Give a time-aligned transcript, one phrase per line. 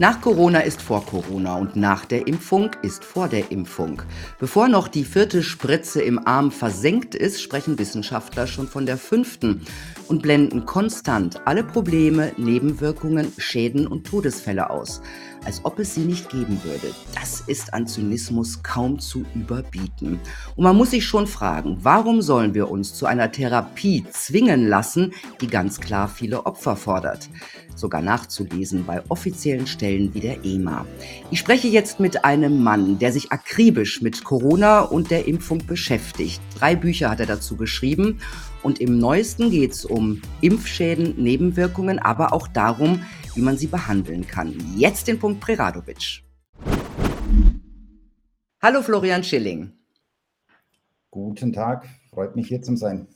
[0.00, 4.00] Nach Corona ist vor Corona und nach der Impfung ist vor der Impfung.
[4.38, 9.60] Bevor noch die vierte Spritze im Arm versenkt ist, sprechen Wissenschaftler schon von der fünften
[10.08, 15.02] und blenden konstant alle Probleme, Nebenwirkungen, Schäden und Todesfälle aus,
[15.44, 16.94] als ob es sie nicht geben würde.
[17.14, 20.20] Das ist an Zynismus kaum zu überbieten.
[20.56, 25.12] Und man muss sich schon fragen, warum sollen wir uns zu einer Therapie zwingen lassen,
[25.40, 27.28] die ganz klar viele Opfer fordert?
[27.80, 30.86] sogar nachzulesen bei offiziellen Stellen wie der EMA.
[31.30, 36.40] Ich spreche jetzt mit einem Mann, der sich akribisch mit Corona und der Impfung beschäftigt.
[36.58, 38.20] Drei Bücher hat er dazu geschrieben
[38.62, 44.26] und im neuesten geht es um Impfschäden, Nebenwirkungen, aber auch darum, wie man sie behandeln
[44.26, 44.54] kann.
[44.76, 46.22] Jetzt den Punkt Preradovic.
[48.62, 49.72] Hallo Florian Schilling.
[51.10, 53.08] Guten Tag, freut mich hier zu sein.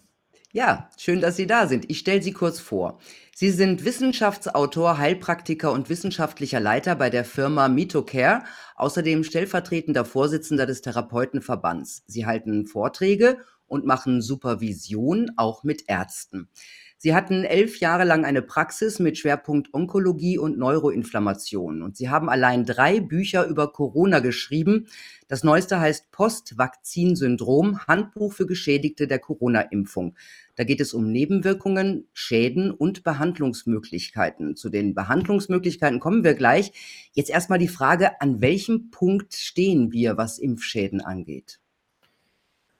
[0.52, 1.90] Ja, schön, dass Sie da sind.
[1.90, 3.00] Ich stelle Sie kurz vor.
[3.34, 8.44] Sie sind Wissenschaftsautor, Heilpraktiker und wissenschaftlicher Leiter bei der Firma Mitocare,
[8.76, 12.04] außerdem stellvertretender Vorsitzender des Therapeutenverbands.
[12.06, 16.48] Sie halten Vorträge und machen Supervision auch mit Ärzten.
[17.04, 21.82] Sie hatten elf Jahre lang eine Praxis mit Schwerpunkt Onkologie und Neuroinflammation.
[21.82, 24.86] Und Sie haben allein drei Bücher über Corona geschrieben.
[25.28, 30.16] Das neueste heißt Post-Vakzin-Syndrom, Handbuch für Geschädigte der Corona-Impfung.
[30.56, 34.56] Da geht es um Nebenwirkungen, Schäden und Behandlungsmöglichkeiten.
[34.56, 36.72] Zu den Behandlungsmöglichkeiten kommen wir gleich.
[37.12, 41.60] Jetzt erstmal die Frage, an welchem Punkt stehen wir, was Impfschäden angeht?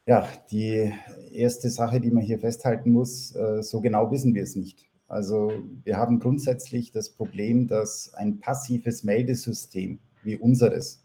[0.07, 0.93] Ja, die
[1.33, 4.87] erste Sache, die man hier festhalten muss, äh, so genau wissen wir es nicht.
[5.09, 5.51] Also
[5.83, 11.05] wir haben grundsätzlich das Problem, dass ein passives Meldesystem wie unseres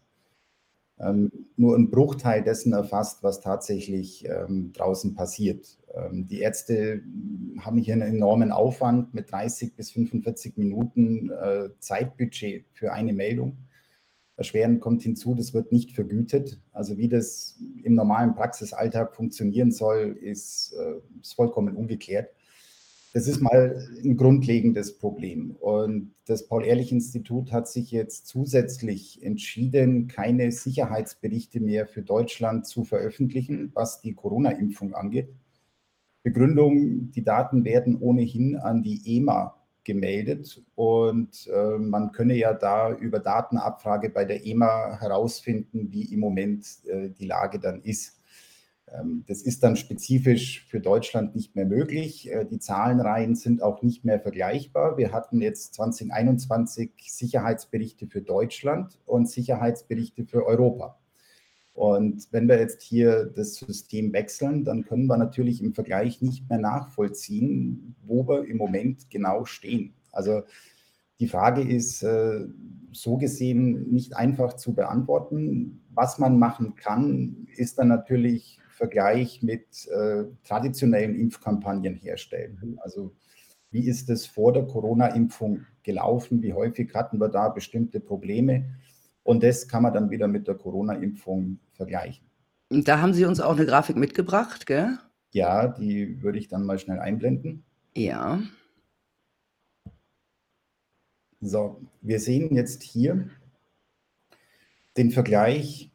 [0.98, 5.78] ähm, nur einen Bruchteil dessen erfasst, was tatsächlich ähm, draußen passiert.
[5.94, 7.02] Ähm, die Ärzte
[7.60, 13.56] haben hier einen enormen Aufwand mit 30 bis 45 Minuten äh, Zeitbudget für eine Meldung.
[14.40, 16.58] Erschwerend kommt hinzu, das wird nicht vergütet.
[16.72, 22.30] Also wie das im normalen Praxisalltag funktionieren soll, ist, äh, ist vollkommen ungeklärt.
[23.12, 25.50] Das ist mal ein grundlegendes Problem.
[25.60, 33.72] Und das Paul-Ehrlich-Institut hat sich jetzt zusätzlich entschieden, keine Sicherheitsberichte mehr für Deutschland zu veröffentlichen,
[33.74, 35.28] was die Corona-Impfung angeht.
[36.22, 42.92] Begründung, die Daten werden ohnehin an die EMA gemeldet und äh, man könne ja da
[42.92, 48.20] über Datenabfrage bei der EMA herausfinden, wie im Moment äh, die Lage dann ist.
[48.92, 52.30] Ähm, das ist dann spezifisch für Deutschland nicht mehr möglich.
[52.30, 54.96] Äh, die Zahlenreihen sind auch nicht mehr vergleichbar.
[54.98, 60.99] Wir hatten jetzt 2021 Sicherheitsberichte für Deutschland und Sicherheitsberichte für Europa.
[61.72, 66.48] Und wenn wir jetzt hier das System wechseln, dann können wir natürlich im Vergleich nicht
[66.48, 69.94] mehr nachvollziehen, wo wir im Moment genau stehen.
[70.12, 70.42] Also
[71.20, 72.46] die Frage ist äh,
[72.92, 75.82] so gesehen nicht einfach zu beantworten.
[75.90, 82.78] Was man machen kann, ist dann natürlich Vergleich mit äh, traditionellen Impfkampagnen herstellen.
[82.80, 83.12] Also
[83.70, 86.42] wie ist es vor der Corona-Impfung gelaufen?
[86.42, 88.70] Wie häufig hatten wir da bestimmte Probleme?
[89.22, 92.24] Und das kann man dann wieder mit der Corona-Impfung vergleichen.
[92.70, 94.98] Und da haben Sie uns auch eine Grafik mitgebracht, gell?
[95.32, 97.64] Ja, die würde ich dann mal schnell einblenden.
[97.94, 98.40] Ja.
[101.40, 103.30] So, wir sehen jetzt hier
[104.96, 105.90] den Vergleich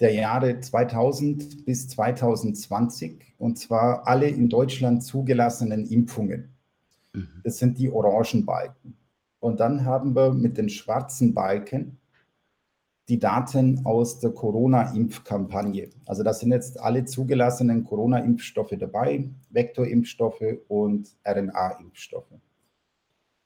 [0.00, 6.50] der Jahre 2000 bis 2020 und zwar alle in Deutschland zugelassenen Impfungen.
[7.12, 7.40] Mhm.
[7.44, 8.96] Das sind die orangen Balken.
[9.40, 11.98] Und dann haben wir mit den schwarzen Balken
[13.08, 15.88] die Daten aus der Corona-Impfkampagne.
[16.04, 22.34] Also da sind jetzt alle zugelassenen Corona-Impfstoffe dabei, Vektorimpfstoffe und RNA-Impfstoffe.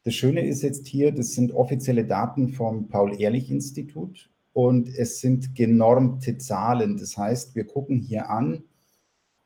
[0.04, 6.38] Das Schöne ist jetzt hier, das sind offizielle Daten vom Paul-Ehrlich-Institut und es sind genormte
[6.38, 6.96] Zahlen.
[6.96, 8.64] Das heißt, wir gucken hier an,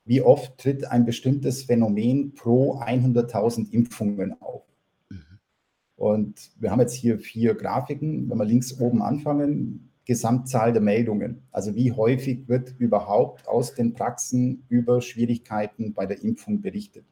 [0.07, 4.63] wie oft tritt ein bestimmtes Phänomen pro 100.000 Impfungen auf.
[5.11, 5.39] Mhm.
[5.97, 8.31] Und wir haben jetzt hier vier Grafiken.
[8.31, 11.43] Wenn wir links oben anfangen, Gesamtzahl der Meldungen.
[11.51, 17.05] Also wie häufig wird überhaupt aus den Praxen über Schwierigkeiten bei der Impfung berichtet.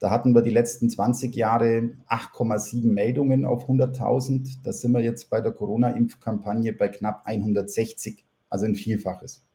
[0.00, 4.58] Da hatten wir die letzten 20 Jahre 8,7 Meldungen auf 100.000.
[4.62, 9.46] Da sind wir jetzt bei der Corona-Impfkampagne bei knapp 160, also ein Vielfaches.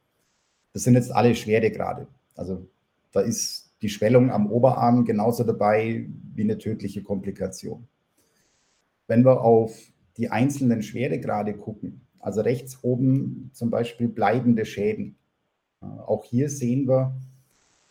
[0.73, 2.07] Das sind jetzt alle Schweregrade.
[2.35, 2.65] Also
[3.11, 7.87] da ist die Schwellung am Oberarm genauso dabei wie eine tödliche Komplikation.
[9.07, 9.77] Wenn wir auf
[10.17, 15.17] die einzelnen Schweregrade gucken, also rechts oben zum Beispiel bleibende Schäden.
[15.79, 17.15] Auch hier sehen wir,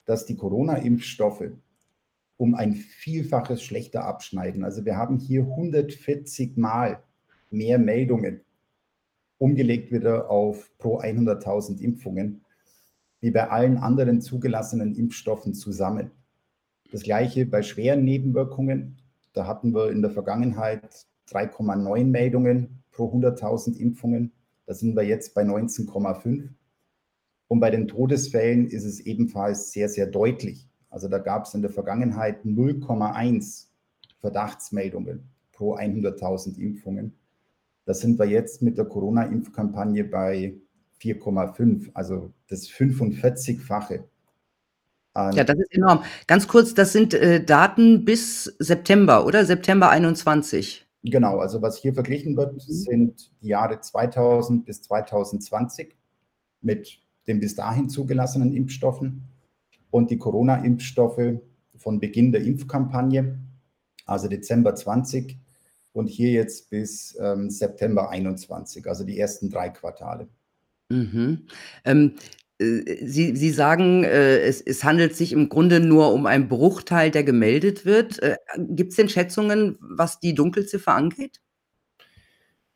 [0.05, 1.51] dass die Corona-Impfstoffe
[2.37, 4.65] um ein Vielfaches schlechter abschneiden.
[4.65, 7.03] Also wir haben hier 140 Mal
[7.51, 8.41] mehr Meldungen
[9.39, 12.45] umgelegt wieder auf pro 100.000 Impfungen,
[13.21, 16.11] wie bei allen anderen zugelassenen Impfstoffen zusammen.
[16.93, 18.99] Das gleiche bei schweren Nebenwirkungen.
[19.33, 24.33] Da hatten wir in der Vergangenheit 3,9 Meldungen pro 100.000 Impfungen.
[24.67, 26.49] Da sind wir jetzt bei 19,5.
[27.49, 30.69] Und bei den Todesfällen ist es ebenfalls sehr, sehr deutlich.
[30.89, 33.67] Also da gab es in der Vergangenheit 0,1
[34.19, 37.15] Verdachtsmeldungen pro 100.000 Impfungen.
[37.87, 40.55] Da sind wir jetzt mit der Corona-Impfkampagne bei
[41.03, 44.05] 4,5, also das 45-fache.
[45.17, 46.05] Ja, das ist enorm.
[46.29, 49.45] Ganz kurz, das sind äh, Daten bis September, oder?
[49.45, 50.87] September 21.
[51.03, 52.61] Genau, also was hier verglichen wird, mhm.
[52.61, 55.97] sind die Jahre 2000 bis 2020
[56.61, 59.25] mit den bis dahin zugelassenen Impfstoffen
[59.91, 61.41] und die Corona-Impfstoffe
[61.77, 63.39] von Beginn der Impfkampagne,
[64.05, 65.39] also Dezember 20
[65.93, 70.29] und hier jetzt bis ähm, September 21, also die ersten drei Quartale.
[70.91, 71.47] Mhm.
[71.85, 72.21] Ähm, äh,
[72.61, 77.25] Sie, Sie sagen, äh, es, es, handelt sich im Grunde nur um einen Bruchteil, der
[77.25, 78.23] gemeldet wird.
[78.23, 81.41] Äh, Gibt es denn Schätzungen, was die Dunkelziffer angeht?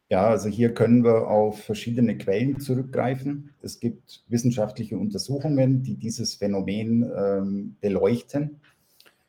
[0.09, 3.51] Ja, also hier können wir auf verschiedene Quellen zurückgreifen.
[3.61, 8.61] Es gibt wissenschaftliche Untersuchungen, die dieses Phänomen ähm, beleuchten.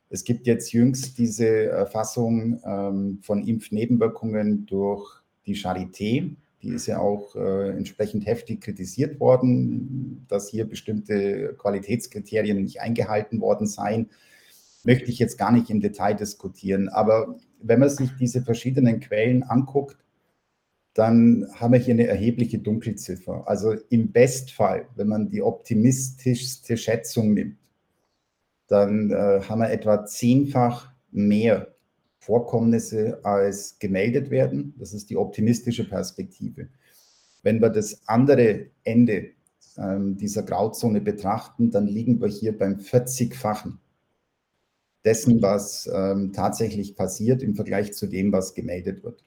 [0.09, 6.35] Es gibt jetzt jüngst diese Erfassung ähm, von Impfnebenwirkungen durch die Charité.
[6.65, 13.39] Die ist ja auch äh, entsprechend heftig kritisiert worden, dass hier bestimmte Qualitätskriterien nicht eingehalten
[13.39, 14.09] worden seien.
[14.83, 16.89] Möchte ich jetzt gar nicht im Detail diskutieren.
[16.89, 19.97] Aber wenn man sich diese verschiedenen Quellen anguckt,
[20.95, 23.47] dann haben wir hier eine erhebliche Dunkelziffer.
[23.47, 27.57] Also im Bestfall, wenn man die optimistischste Schätzung nimmt,
[28.67, 31.74] dann äh, haben wir etwa zehnfach mehr
[32.25, 34.73] Vorkommnisse als gemeldet werden.
[34.79, 36.69] Das ist die optimistische Perspektive.
[37.43, 39.27] Wenn wir das andere Ende
[39.77, 43.77] ähm, dieser Grauzone betrachten, dann liegen wir hier beim 40-fachen
[45.03, 49.23] dessen, was ähm, tatsächlich passiert im Vergleich zu dem, was gemeldet wird.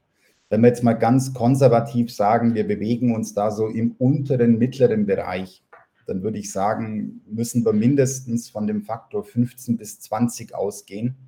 [0.50, 5.06] Wenn wir jetzt mal ganz konservativ sagen, wir bewegen uns da so im unteren, mittleren
[5.06, 5.62] Bereich,
[6.08, 11.27] dann würde ich sagen, müssen wir mindestens von dem Faktor 15 bis 20 ausgehen,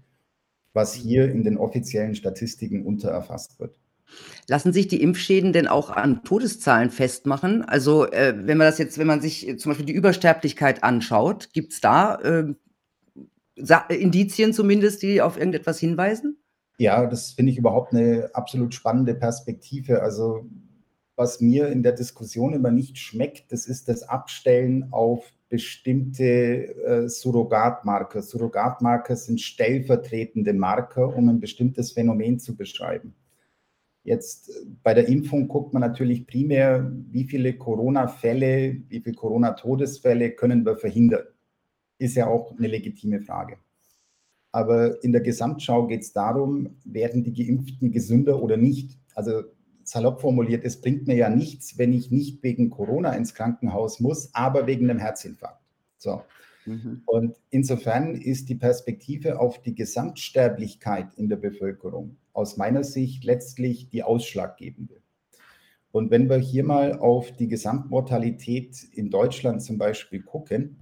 [0.72, 3.74] was hier in den offiziellen Statistiken untererfasst wird.
[4.48, 7.62] Lassen sich die Impfschäden denn auch an Todeszahlen festmachen?
[7.62, 11.72] Also äh, wenn man das jetzt, wenn man sich zum Beispiel die Übersterblichkeit anschaut, gibt
[11.72, 12.54] es da äh,
[13.88, 16.38] Indizien zumindest, die auf irgendetwas hinweisen?
[16.78, 20.02] Ja, das finde ich überhaupt eine absolut spannende Perspektive.
[20.02, 20.46] Also
[21.20, 27.08] was mir in der Diskussion immer nicht schmeckt, das ist das Abstellen auf bestimmte äh,
[27.10, 28.22] Surrogatmarker.
[28.22, 33.14] Surrogatmarker sind stellvertretende Marker, um ein bestimmtes Phänomen zu beschreiben.
[34.02, 40.30] Jetzt äh, bei der Impfung guckt man natürlich primär, wie viele Corona-Fälle, wie viele Corona-Todesfälle
[40.30, 41.26] können wir verhindern.
[41.98, 43.58] Ist ja auch eine legitime Frage.
[44.52, 48.98] Aber in der Gesamtschau geht es darum, werden die Geimpften gesünder oder nicht.
[49.14, 49.42] Also
[49.90, 54.32] salopp formuliert, es bringt mir ja nichts, wenn ich nicht wegen Corona ins Krankenhaus muss,
[54.34, 55.64] aber wegen einem Herzinfarkt.
[55.98, 56.22] So.
[56.64, 57.02] Mhm.
[57.06, 63.88] Und insofern ist die Perspektive auf die Gesamtsterblichkeit in der Bevölkerung aus meiner Sicht letztlich
[63.88, 65.02] die ausschlaggebende.
[65.90, 70.78] Und wenn wir hier mal auf die Gesamtmortalität in Deutschland zum Beispiel gucken,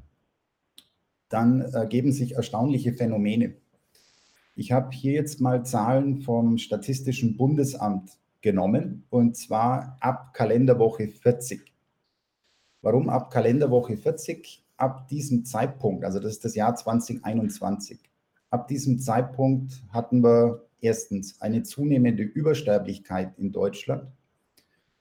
[1.30, 3.54] dann ergeben sich erstaunliche Phänomene.
[4.54, 11.72] Ich habe hier jetzt mal Zahlen vom Statistischen Bundesamt genommen und zwar ab Kalenderwoche 40.
[12.82, 14.64] Warum ab Kalenderwoche 40?
[14.76, 17.98] Ab diesem Zeitpunkt, also das ist das Jahr 2021,
[18.50, 24.06] ab diesem Zeitpunkt hatten wir erstens eine zunehmende Übersterblichkeit in Deutschland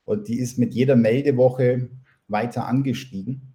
[0.05, 1.89] und die ist mit jeder Meldewoche
[2.27, 3.53] weiter angestiegen.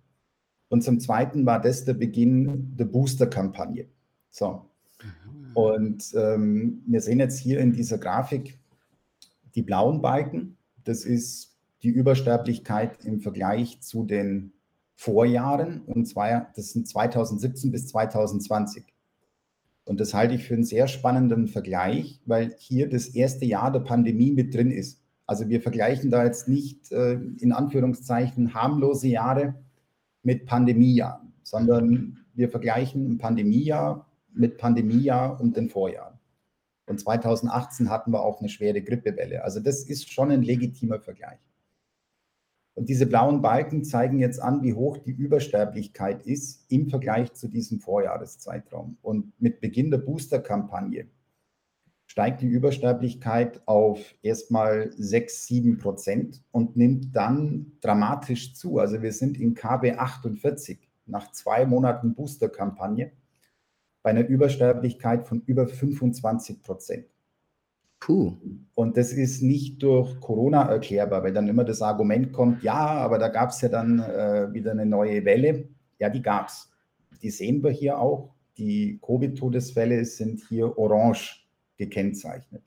[0.69, 3.89] Und zum Zweiten war das der Beginn der Booster-Kampagne.
[4.31, 4.67] So.
[5.03, 5.57] Mhm.
[5.57, 8.59] Und ähm, wir sehen jetzt hier in dieser Grafik,
[9.55, 14.53] die blauen Balken, das ist die Übersterblichkeit im Vergleich zu den
[14.95, 18.85] Vorjahren, und zwar, das sind 2017 bis 2020.
[19.85, 23.81] Und das halte ich für einen sehr spannenden Vergleich, weil hier das erste Jahr der
[23.81, 25.01] Pandemie mit drin ist.
[25.27, 29.55] Also wir vergleichen da jetzt nicht äh, in Anführungszeichen harmlose Jahre
[30.23, 36.19] mit Pandemiejahren, sondern wir vergleichen ein Pandemiejahr mit Pandemiejahr und den Vorjahren.
[36.87, 39.45] Und 2018 hatten wir auch eine schwere Grippewelle.
[39.45, 41.39] Also das ist schon ein legitimer Vergleich.
[42.75, 47.49] Und diese blauen Balken zeigen jetzt an, wie hoch die Übersterblichkeit ist im Vergleich zu
[47.49, 48.97] diesem Vorjahreszeitraum.
[49.03, 51.07] Und mit Beginn der Booster-Kampagne
[52.07, 58.79] steigt die Übersterblichkeit auf erstmal 6, 7 Prozent und nimmt dann dramatisch zu.
[58.79, 63.13] Also wir sind in KB 48 nach zwei Monaten Booster-Kampagne
[64.03, 67.07] bei einer Übersterblichkeit von über 25 Prozent.
[68.01, 68.37] Puh.
[68.75, 73.19] Und das ist nicht durch Corona erklärbar, weil dann immer das Argument kommt, ja, aber
[73.19, 75.69] da gab es ja dann äh, wieder eine neue Welle.
[76.01, 76.69] Ja, die gab es.
[77.23, 78.35] Die sehen wir hier auch.
[78.59, 82.63] Die Covid-Todesfälle sind hier orange gekennzeichnet.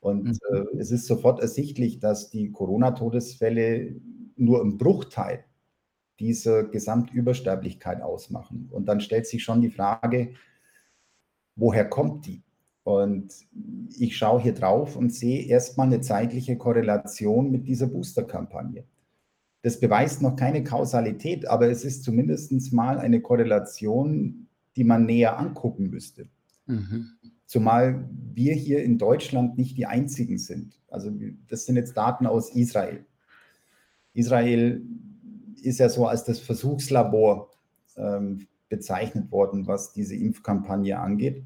[0.00, 0.38] Und mhm.
[0.50, 3.96] äh, es ist sofort ersichtlich, dass die Corona-Todesfälle
[4.36, 5.44] nur ein Bruchteil
[6.18, 8.68] dieser Gesamtübersterblichkeit ausmachen.
[8.70, 10.34] Und dann stellt sich schon die Frage,
[11.56, 12.42] woher kommt die?
[12.82, 13.34] Und
[13.98, 18.84] ich schaue hier drauf und sehe erstmal eine zeitliche Korrelation mit dieser Booster-Kampagne.
[19.62, 25.38] Das beweist noch keine Kausalität, aber es ist zumindest mal eine Korrelation, die man näher
[25.38, 26.28] angucken müsste.
[26.66, 27.10] Mhm.
[27.44, 30.80] Zumal wir hier in Deutschland nicht die einzigen sind.
[30.88, 31.12] Also
[31.48, 33.04] das sind jetzt Daten aus Israel.
[34.14, 34.82] Israel
[35.62, 37.50] ist ja so als das Versuchslabor
[37.96, 41.44] ähm, bezeichnet worden, was diese Impfkampagne angeht,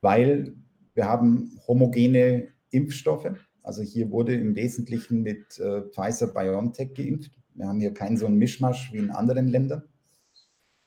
[0.00, 0.54] weil
[0.94, 3.30] wir haben homogene Impfstoffe.
[3.62, 7.32] Also hier wurde im Wesentlichen mit äh, Pfizer-BioNTech geimpft.
[7.54, 9.82] Wir haben hier keinen so einen Mischmasch wie in anderen Ländern.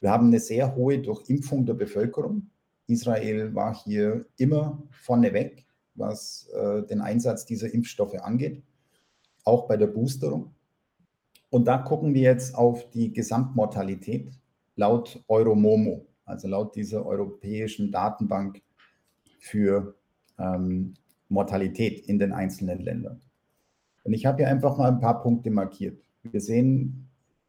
[0.02, 2.50] Wir haben eine sehr hohe Durchimpfung der Bevölkerung.
[2.88, 5.66] Israel war hier immer vorneweg,
[5.96, 8.62] was äh, den Einsatz dieser Impfstoffe angeht,
[9.44, 10.55] auch bei der Boosterung.
[11.56, 14.30] Und da gucken wir jetzt auf die Gesamtmortalität
[14.76, 18.62] laut Euromomo, also laut dieser europäischen Datenbank
[19.40, 19.96] für
[20.38, 20.96] ähm,
[21.30, 23.22] Mortalität in den einzelnen Ländern.
[24.04, 26.04] Und ich habe hier einfach mal ein paar Punkte markiert.
[26.24, 27.08] Wir sehen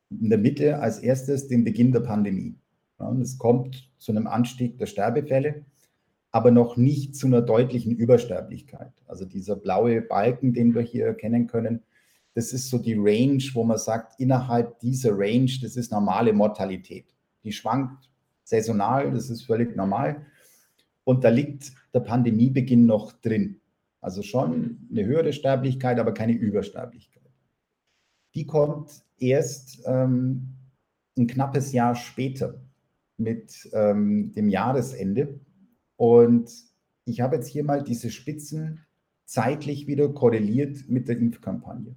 [0.09, 2.55] in der Mitte als erstes den Beginn der Pandemie.
[3.01, 5.65] Ja, es kommt zu einem Anstieg der Sterbefälle,
[6.31, 8.93] aber noch nicht zu einer deutlichen Übersterblichkeit.
[9.09, 11.83] Also dieser blaue Balken, den wir hier erkennen können,
[12.37, 17.07] das ist so die Range, wo man sagt, innerhalb dieser Range, das ist normale Mortalität.
[17.43, 18.11] Die schwankt
[18.45, 20.27] saisonal, das ist völlig normal.
[21.05, 23.63] Und da liegt der Pandemiebeginn noch drin.
[24.03, 27.33] Also schon eine höhere Sterblichkeit, aber keine Übersterblichkeit.
[28.35, 30.57] Die kommt erst ähm,
[31.17, 32.61] ein knappes Jahr später
[33.17, 35.41] mit ähm, dem Jahresende.
[35.97, 36.53] Und
[37.07, 38.85] ich habe jetzt hier mal diese Spitzen
[39.25, 41.97] zeitlich wieder korreliert mit der Impfkampagne.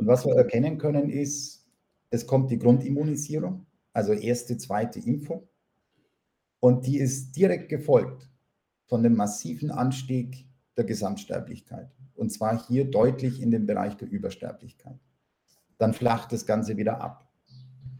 [0.00, 1.66] Und was wir erkennen können ist,
[2.08, 5.46] es kommt die Grundimmunisierung, also erste, zweite Impfung.
[6.58, 8.30] Und die ist direkt gefolgt
[8.86, 10.46] von dem massiven Anstieg
[10.78, 11.90] der Gesamtsterblichkeit.
[12.14, 14.98] Und zwar hier deutlich in den Bereich der Übersterblichkeit.
[15.76, 17.30] Dann flacht das Ganze wieder ab.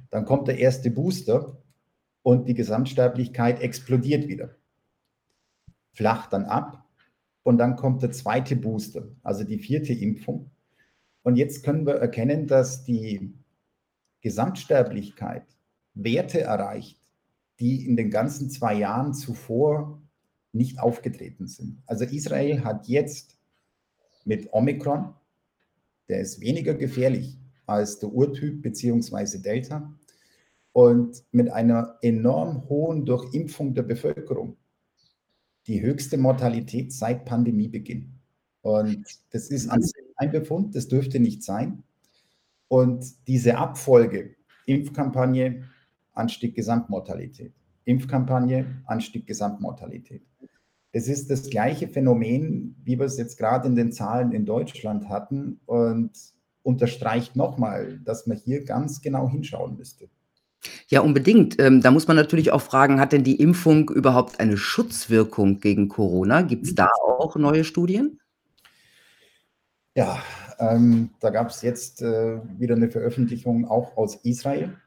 [0.08, 1.62] Dann kommt der erste Booster
[2.22, 4.56] und die Gesamtsterblichkeit explodiert wieder.
[5.92, 6.88] Flacht dann ab
[7.42, 10.50] und dann kommt der zweite Booster, also die vierte Impfung.
[11.22, 13.34] Und jetzt können wir erkennen, dass die
[14.20, 15.44] Gesamtsterblichkeit
[15.94, 17.00] Werte erreicht,
[17.58, 20.00] die in den ganzen zwei Jahren zuvor
[20.52, 21.82] nicht aufgetreten sind.
[21.86, 23.36] Also Israel hat jetzt
[24.24, 25.14] mit Omikron,
[26.08, 29.38] der ist weniger gefährlich als der Urtyp bzw.
[29.38, 29.92] Delta,
[30.72, 34.56] und mit einer enorm hohen Durchimpfung der Bevölkerung
[35.66, 38.14] die höchste Mortalität seit Pandemiebeginn.
[38.62, 39.68] Und das ist
[40.20, 41.82] ein Befund, das dürfte nicht sein.
[42.68, 44.36] Und diese Abfolge,
[44.66, 45.64] Impfkampagne,
[46.12, 47.52] Anstieg Gesamtmortalität,
[47.84, 50.22] Impfkampagne, Anstieg Gesamtmortalität.
[50.92, 55.08] Es ist das gleiche Phänomen, wie wir es jetzt gerade in den Zahlen in Deutschland
[55.08, 56.10] hatten und
[56.62, 60.08] unterstreicht nochmal, dass man hier ganz genau hinschauen müsste.
[60.88, 61.58] Ja, unbedingt.
[61.60, 65.88] Ähm, da muss man natürlich auch fragen, hat denn die Impfung überhaupt eine Schutzwirkung gegen
[65.88, 66.42] Corona?
[66.42, 68.20] Gibt es da auch neue Studien?
[70.00, 70.22] Ja,
[70.58, 74.78] ähm, da gab es jetzt äh, wieder eine Veröffentlichung auch aus Israel.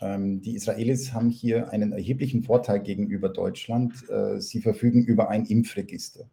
[0.00, 4.08] Ähm, die Israelis haben hier einen erheblichen Vorteil gegenüber Deutschland.
[4.08, 6.30] Äh, sie verfügen über ein Impfregister.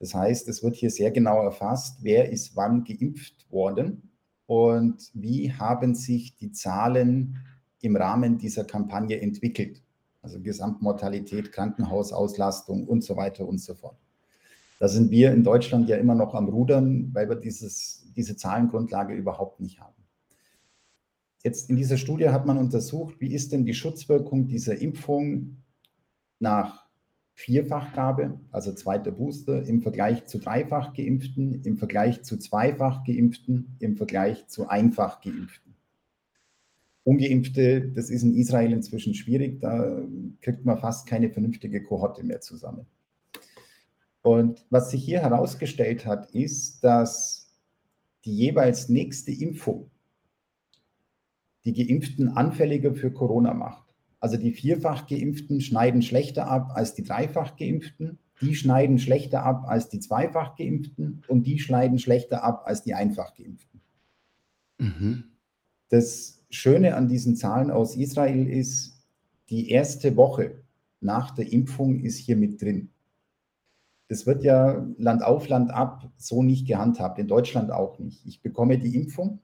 [0.00, 4.10] Das heißt, es wird hier sehr genau erfasst, wer ist wann geimpft worden
[4.44, 7.38] und wie haben sich die Zahlen
[7.80, 9.82] im Rahmen dieser Kampagne entwickelt?
[10.20, 13.96] Also Gesamtmortalität, Krankenhausauslastung und so weiter und so fort.
[14.78, 19.14] Da sind wir in Deutschland ja immer noch am Rudern, weil wir dieses, diese Zahlengrundlage
[19.14, 19.94] überhaupt nicht haben.
[21.42, 25.58] Jetzt in dieser Studie hat man untersucht, wie ist denn die Schutzwirkung dieser Impfung
[26.38, 26.86] nach
[27.34, 33.96] Vierfachgabe, also zweiter Booster, im Vergleich zu dreifach geimpften, im Vergleich zu zweifach geimpften, im
[33.96, 35.74] Vergleich zu einfach geimpften.
[37.04, 40.02] Ungeimpfte, das ist in Israel inzwischen schwierig, da
[40.40, 42.86] kriegt man fast keine vernünftige Kohorte mehr zusammen.
[44.26, 47.48] Und was sich hier herausgestellt hat, ist, dass
[48.24, 49.88] die jeweils nächste Impfung
[51.64, 53.94] die Geimpften anfälliger für Corona macht.
[54.18, 59.62] Also die vierfach Geimpften schneiden schlechter ab als die dreifach Geimpften, die schneiden schlechter ab
[59.68, 63.80] als die zweifach Geimpften und die schneiden schlechter ab als die einfach Geimpften.
[64.78, 65.22] Mhm.
[65.88, 69.06] Das Schöne an diesen Zahlen aus Israel ist,
[69.50, 70.64] die erste Woche
[71.00, 72.90] nach der Impfung ist hier mit drin.
[74.08, 78.24] Das wird ja Land auf, Land ab so nicht gehandhabt, in Deutschland auch nicht.
[78.24, 79.40] Ich bekomme die Impfung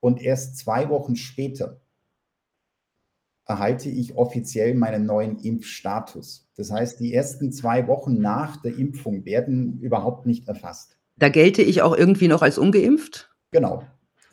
[0.00, 1.80] und erst zwei Wochen später
[3.46, 6.48] erhalte ich offiziell meinen neuen Impfstatus.
[6.56, 10.96] Das heißt, die ersten zwei Wochen nach der Impfung werden überhaupt nicht erfasst.
[11.16, 13.34] Da gelte ich auch irgendwie noch als ungeimpft?
[13.50, 13.82] Genau.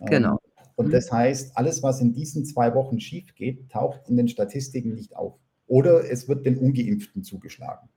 [0.05, 0.33] Genau.
[0.33, 0.91] Ähm, und mhm.
[0.91, 5.15] das heißt, alles, was in diesen zwei Wochen schief geht, taucht in den Statistiken nicht
[5.15, 5.39] auf.
[5.67, 7.89] Oder es wird den Ungeimpften zugeschlagen.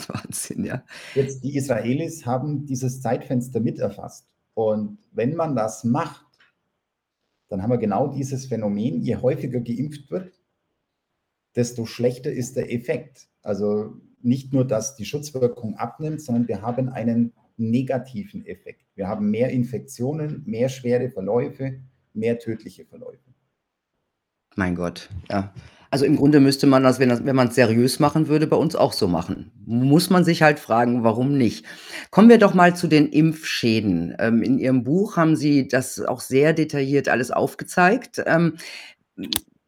[0.08, 0.84] Wahnsinn, ja.
[1.14, 4.26] Jetzt, die Israelis haben dieses Zeitfenster miterfasst.
[4.54, 6.26] Und wenn man das macht,
[7.48, 10.40] dann haben wir genau dieses Phänomen, je häufiger geimpft wird,
[11.56, 13.28] desto schlechter ist der Effekt.
[13.42, 18.86] Also nicht nur, dass die Schutzwirkung abnimmt, sondern wir haben einen negativen Effekt.
[18.94, 21.80] Wir haben mehr Infektionen, mehr schwere Verläufe,
[22.12, 23.30] mehr tödliche Verläufe.
[24.56, 25.52] Mein Gott, ja.
[25.92, 28.56] Also im Grunde müsste man das, wenn, das, wenn man es seriös machen würde, bei
[28.56, 29.50] uns auch so machen.
[29.66, 31.66] Muss man sich halt fragen, warum nicht.
[32.12, 34.14] Kommen wir doch mal zu den Impfschäden.
[34.20, 38.22] Ähm, in Ihrem Buch haben Sie das auch sehr detailliert alles aufgezeigt.
[38.24, 38.56] Ähm,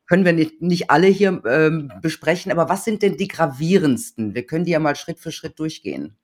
[0.07, 4.35] können wir nicht, nicht alle hier ähm, besprechen, aber was sind denn die gravierendsten?
[4.35, 6.17] Wir können die ja mal Schritt für Schritt durchgehen.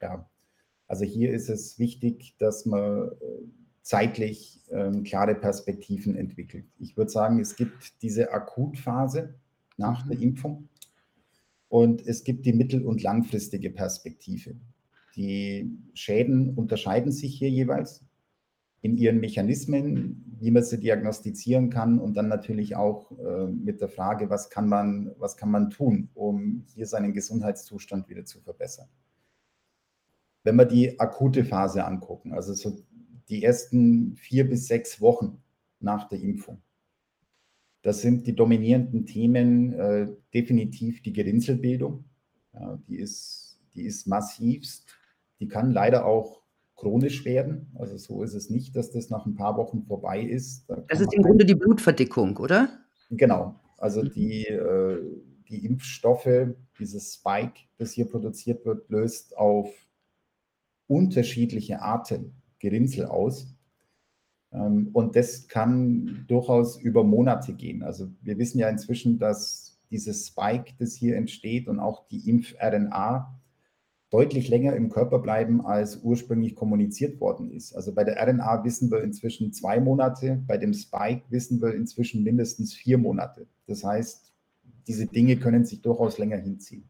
[0.00, 0.30] Ja,
[0.86, 3.59] also hier ist es wichtig, dass man äh,
[3.90, 6.64] zeitlich ähm, klare Perspektiven entwickelt.
[6.78, 9.34] Ich würde sagen, es gibt diese Akutphase
[9.78, 10.22] nach der mhm.
[10.22, 10.68] Impfung
[11.68, 14.54] und es gibt die mittel- und langfristige Perspektive.
[15.16, 18.04] Die Schäden unterscheiden sich hier jeweils
[18.80, 23.88] in ihren Mechanismen, wie man sie diagnostizieren kann und dann natürlich auch äh, mit der
[23.88, 28.86] Frage, was kann, man, was kann man tun, um hier seinen Gesundheitszustand wieder zu verbessern.
[30.44, 32.76] Wenn wir die akute Phase angucken, also so
[33.30, 35.42] die ersten vier bis sechs Wochen
[35.78, 36.60] nach der Impfung.
[37.82, 42.04] Das sind die dominierenden Themen äh, definitiv die Gerinnselbildung.
[42.52, 44.86] Ja, die, ist, die ist massivst.
[45.38, 46.42] Die kann leider auch
[46.76, 47.72] chronisch werden.
[47.74, 50.68] Also so ist es nicht, dass das nach ein paar Wochen vorbei ist.
[50.68, 52.80] Da das ist im Grunde die Blutverdickung, oder?
[53.10, 53.58] Genau.
[53.78, 54.10] Also mhm.
[54.10, 54.98] die, äh,
[55.48, 59.70] die Impfstoffe, dieses Spike, das hier produziert wird, löst auf
[60.86, 63.52] unterschiedliche Arten Gerinnsel aus.
[64.52, 67.82] Ähm, und das kann durchaus über Monate gehen.
[67.82, 73.36] Also wir wissen ja inzwischen, dass dieses Spike, das hier entsteht und auch die Impf-RNA
[74.10, 77.74] deutlich länger im Körper bleiben, als ursprünglich kommuniziert worden ist.
[77.74, 82.24] Also bei der RNA wissen wir inzwischen zwei Monate, bei dem Spike wissen wir inzwischen
[82.24, 83.46] mindestens vier Monate.
[83.66, 84.32] Das heißt,
[84.88, 86.88] diese Dinge können sich durchaus länger hinziehen.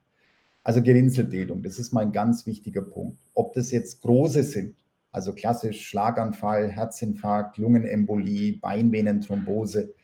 [0.62, 3.18] Also Gerinnselbildung, das ist mal ein ganz wichtiger Punkt.
[3.34, 4.76] Ob das jetzt große sind,
[5.12, 9.94] also klassisch Schlaganfall, Herzinfarkt, Lungenembolie, Beinvenenthrombose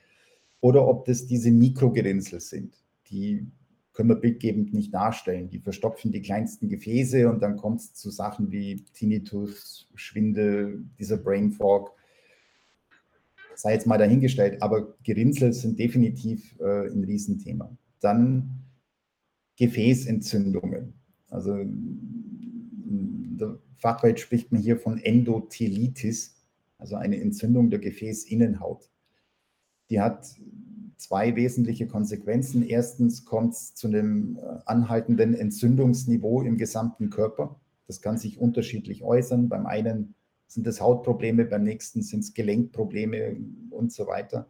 [0.61, 2.77] oder ob das diese Mikrogerinnsel sind,
[3.11, 3.47] die
[3.93, 5.49] können wir bildgebend nicht darstellen.
[5.49, 11.17] Die verstopfen die kleinsten Gefäße und dann kommt es zu Sachen wie Tinnitus, Schwindel, dieser
[11.17, 11.93] Brain Fog.
[13.55, 17.75] Sei jetzt mal dahingestellt, aber Gerinnsel sind definitiv äh, ein Riesenthema.
[18.01, 18.65] Dann
[19.57, 20.93] Gefäßentzündungen.
[21.31, 21.57] Also
[23.79, 26.37] Fachwelt spricht man hier von Endothelitis,
[26.79, 28.91] also eine Entzündung der Gefäßinnenhaut.
[29.91, 30.27] Die hat
[30.97, 32.63] zwei wesentliche Konsequenzen.
[32.67, 37.61] Erstens kommt es zu einem äh, anhaltenden Entzündungsniveau im gesamten Körper.
[37.87, 39.49] Das kann sich unterschiedlich äußern.
[39.49, 40.15] Beim einen
[40.47, 43.37] sind es Hautprobleme, beim nächsten sind es Gelenkprobleme
[43.71, 44.49] und so weiter.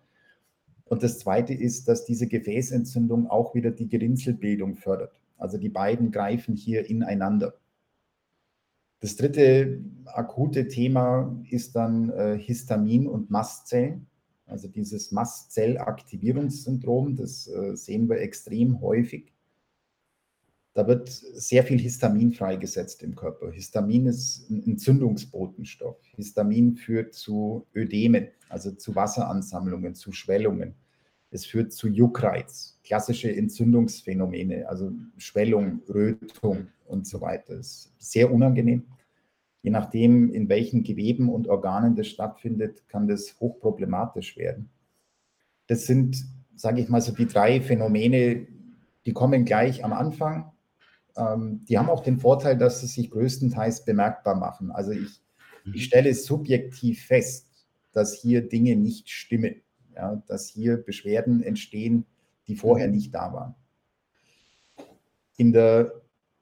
[0.85, 5.21] Und das Zweite ist, dass diese Gefäßentzündung auch wieder die Gerinnselbildung fördert.
[5.37, 7.55] Also die beiden greifen hier ineinander.
[9.01, 14.07] Das dritte akute Thema ist dann äh, Histamin und Mastzellen.
[14.47, 19.33] Also dieses Mastzellaktivierungssyndrom, das äh, sehen wir extrem häufig.
[20.73, 23.51] Da wird sehr viel Histamin freigesetzt im Körper.
[23.51, 25.97] Histamin ist ein Entzündungsbotenstoff.
[26.17, 30.75] Histamin führt zu Ödemen, also zu Wasseransammlungen, zu Schwellungen.
[31.37, 37.57] Es führt zu Juckreiz, klassische Entzündungsphänomene, also Schwellung, Rötung und so weiter.
[37.57, 38.87] Das ist sehr unangenehm.
[39.61, 44.71] Je nachdem, in welchen Geweben und Organen das stattfindet, kann das hochproblematisch werden.
[45.67, 48.47] Das sind, sage ich mal, so die drei Phänomene,
[49.05, 50.53] die kommen gleich am Anfang.
[51.19, 54.71] ähm, die haben auch den Vorteil, dass sie sich größtenteils bemerkbar machen.
[54.71, 55.21] Also ich,
[55.67, 55.77] ich mhm.
[55.77, 57.47] stelle subjektiv fest,
[57.93, 59.57] dass hier Dinge nicht stimmen,
[59.97, 62.07] ja, dass hier Beschwerden entstehen,
[62.47, 63.55] die vorher nicht da waren.
[65.37, 65.93] In der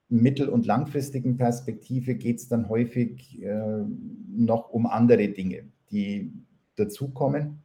[0.08, 3.84] mittel- und langfristigen Perspektive geht es dann häufig äh,
[4.28, 6.32] noch um andere Dinge, die
[6.76, 7.62] dazukommen.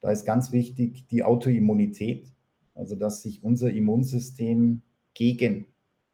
[0.00, 2.32] Da ist ganz wichtig die Autoimmunität,
[2.74, 4.82] also dass sich unser Immunsystem
[5.14, 5.66] gegen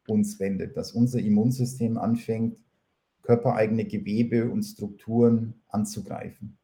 [0.07, 2.57] uns wendet, dass unser Immunsystem anfängt,
[3.23, 6.57] körpereigene Gewebe und Strukturen anzugreifen.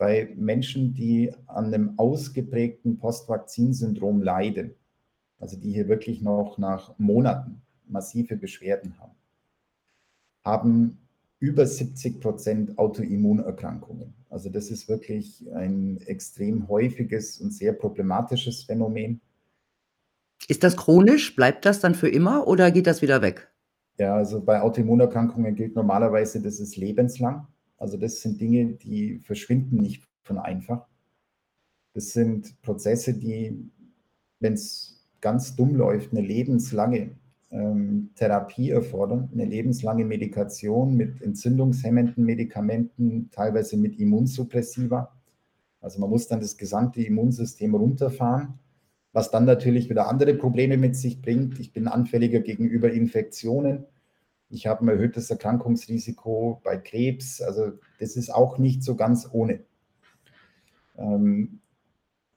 [0.00, 4.74] Bei Menschen, die an einem ausgeprägten Postvakzinsyndrom leiden,
[5.38, 9.12] also die hier wirklich noch nach Monaten massive Beschwerden haben,
[10.42, 10.98] haben
[11.38, 14.14] über 70 Prozent Autoimmunerkrankungen.
[14.30, 19.20] Also das ist wirklich ein extrem häufiges und sehr problematisches Phänomen.
[20.48, 21.36] Ist das chronisch?
[21.36, 23.52] Bleibt das dann für immer oder geht das wieder weg?
[23.98, 27.46] Ja, also bei Autoimmunerkrankungen gilt normalerweise, das ist lebenslang.
[27.80, 30.86] Also das sind Dinge, die verschwinden nicht von einfach.
[31.94, 33.70] Das sind Prozesse, die,
[34.38, 37.16] wenn es ganz dumm läuft, eine lebenslange
[37.50, 45.12] ähm, Therapie erfordern, eine lebenslange Medikation mit entzündungshemmenden Medikamenten, teilweise mit Immunsuppressiva.
[45.80, 48.58] Also man muss dann das gesamte Immunsystem runterfahren,
[49.12, 51.58] was dann natürlich wieder andere Probleme mit sich bringt.
[51.58, 53.86] Ich bin anfälliger gegenüber Infektionen.
[54.50, 57.40] Ich habe ein erhöhtes Erkrankungsrisiko bei Krebs.
[57.40, 59.60] Also das ist auch nicht so ganz ohne.
[60.98, 61.60] Ähm,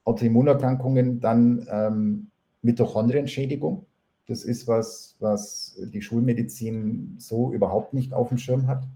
[0.05, 2.27] Autoimmunerkrankungen, dann ähm,
[2.61, 3.85] Mitochondrienschädigung.
[4.27, 8.87] Das ist was, was die Schulmedizin so überhaupt nicht auf dem Schirm hat.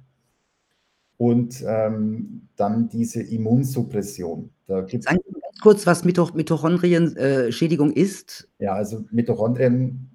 [1.17, 4.51] Und ähm, dann diese Immunsuppression.
[4.67, 8.47] Da gibt's Sagen Sie ganz kurz, was Mitoch Mitochondrienschädigung äh, ist.
[8.59, 10.11] Ja, also Mitochondrien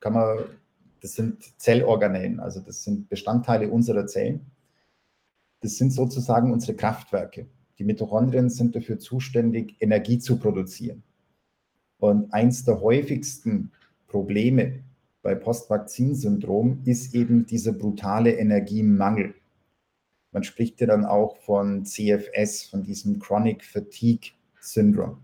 [0.00, 0.38] kann man,
[1.00, 4.46] das sind Zellorganellen, also das sind Bestandteile unserer Zellen.
[5.60, 7.46] Das sind sozusagen unsere Kraftwerke.
[7.78, 11.02] Die Mitochondrien sind dafür zuständig, Energie zu produzieren.
[11.98, 13.72] Und eins der häufigsten
[14.06, 14.84] Probleme
[15.22, 19.34] bei Postvakzinsyndrom ist eben dieser brutale Energiemangel.
[20.32, 25.18] Man spricht ja dann auch von CFS, von diesem Chronic Fatigue Syndrome.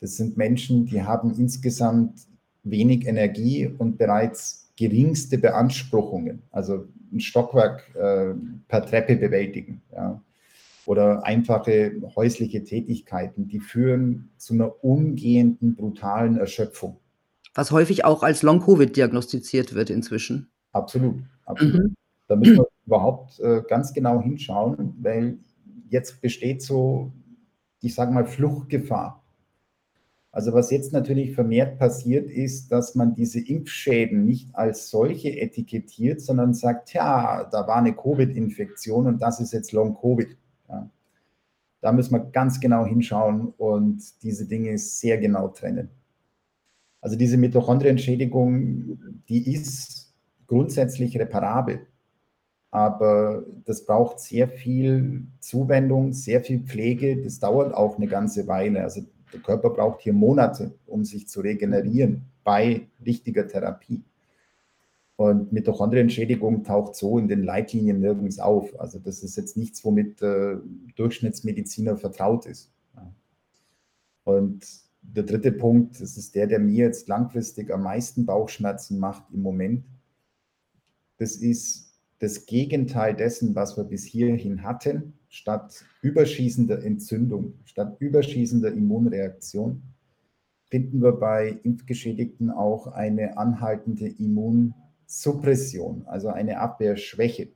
[0.00, 2.26] Das sind Menschen, die haben insgesamt
[2.64, 8.34] wenig Energie und bereits geringste Beanspruchungen, also ein Stockwerk äh,
[8.68, 9.82] per Treppe bewältigen.
[9.92, 10.22] Ja.
[10.86, 16.96] Oder einfache häusliche Tätigkeiten, die führen zu einer umgehenden brutalen Erschöpfung
[17.54, 20.50] was häufig auch als Long-Covid diagnostiziert wird inzwischen.
[20.72, 21.74] Absolut, absolut.
[21.74, 21.94] Mhm.
[22.28, 25.38] Da müssen wir überhaupt äh, ganz genau hinschauen, weil
[25.90, 27.12] jetzt besteht so,
[27.80, 29.21] ich sage mal, Fluchtgefahr.
[30.32, 36.22] Also was jetzt natürlich vermehrt passiert ist, dass man diese Impfschäden nicht als solche etikettiert,
[36.22, 40.34] sondern sagt, ja, da war eine Covid-Infektion und das ist jetzt Long-Covid.
[40.70, 40.90] Ja.
[41.82, 45.90] Da müssen wir ganz genau hinschauen und diese Dinge sehr genau trennen.
[47.02, 50.14] Also diese Mitochondrienschädigung, die ist
[50.46, 51.86] grundsätzlich reparabel,
[52.70, 57.20] aber das braucht sehr viel Zuwendung, sehr viel Pflege.
[57.22, 58.82] Das dauert auch eine ganze Weile.
[58.82, 64.02] Also der Körper braucht hier Monate, um sich zu regenerieren bei richtiger Therapie.
[65.16, 68.78] Und Mitochondrienschädigung taucht so in den Leitlinien nirgends auf.
[68.80, 70.60] Also das ist jetzt nichts, womit der
[70.96, 72.72] Durchschnittsmediziner vertraut ist.
[74.24, 74.66] Und
[75.02, 79.42] der dritte Punkt, das ist der, der mir jetzt langfristig am meisten Bauchschmerzen macht im
[79.42, 79.84] Moment.
[81.18, 85.14] Das ist das Gegenteil dessen, was wir bis hierhin hatten.
[85.34, 89.82] Statt überschießender Entzündung, statt überschießender Immunreaktion,
[90.66, 97.48] finden wir bei Impfgeschädigten auch eine anhaltende Immunsuppression, also eine Abwehrschwäche.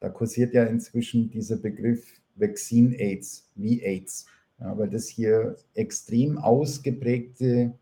[0.00, 4.26] Da kursiert ja inzwischen dieser Begriff Vaccine AIDS, wie AIDS
[4.58, 7.78] ja, weil das hier extrem ausgeprägte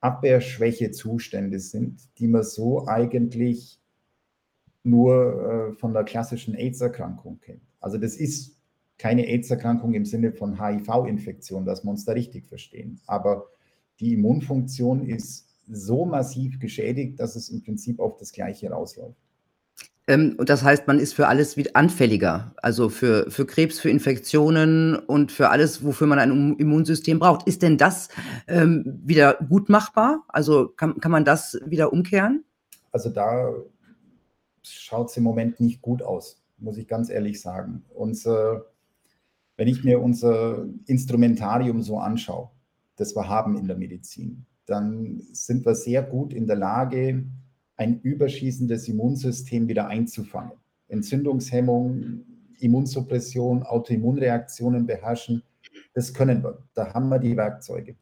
[0.00, 3.78] Abwehrschwäche-Zustände sind, die man so eigentlich
[4.84, 7.67] nur äh, von der klassischen AIDS-Erkrankung kennt.
[7.80, 8.56] Also das ist
[8.98, 13.00] keine AIDS-Erkrankung im Sinne von HIV-Infektion, dass wir uns da richtig verstehen.
[13.06, 13.46] Aber
[14.00, 19.16] die Immunfunktion ist so massiv geschädigt, dass es im Prinzip auf das Gleiche rausläuft.
[20.08, 22.54] Ähm, und das heißt, man ist für alles anfälliger.
[22.56, 27.46] Also für, für Krebs, für Infektionen und für alles, wofür man ein Immunsystem braucht.
[27.46, 28.08] Ist denn das
[28.48, 30.24] ähm, wieder gut machbar?
[30.28, 32.44] Also kann, kann man das wieder umkehren?
[32.90, 33.52] Also da
[34.62, 37.84] schaut es im Moment nicht gut aus, muss ich ganz ehrlich sagen.
[37.94, 38.66] Unser,
[39.56, 42.50] wenn ich mir unser Instrumentarium so anschaue,
[42.96, 47.24] das wir haben in der Medizin, dann sind wir sehr gut in der Lage,
[47.76, 50.52] ein überschießendes Immunsystem wieder einzufangen.
[50.88, 52.24] Entzündungshemmung,
[52.60, 55.42] Immunsuppression, Autoimmunreaktionen beherrschen,
[55.94, 56.58] das können wir.
[56.74, 57.96] Da haben wir die Werkzeuge.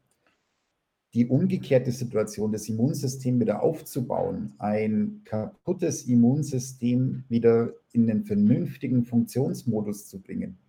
[1.17, 10.07] Die umgekehrte Situation, das Immunsystem wieder aufzubauen, ein kaputtes Immunsystem wieder in den vernünftigen Funktionsmodus
[10.07, 10.59] zu bringen,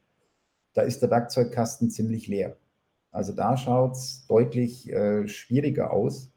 [0.73, 2.57] da ist der Werkzeugkasten ziemlich leer.
[3.11, 6.33] Also da schaut es deutlich äh, schwieriger aus.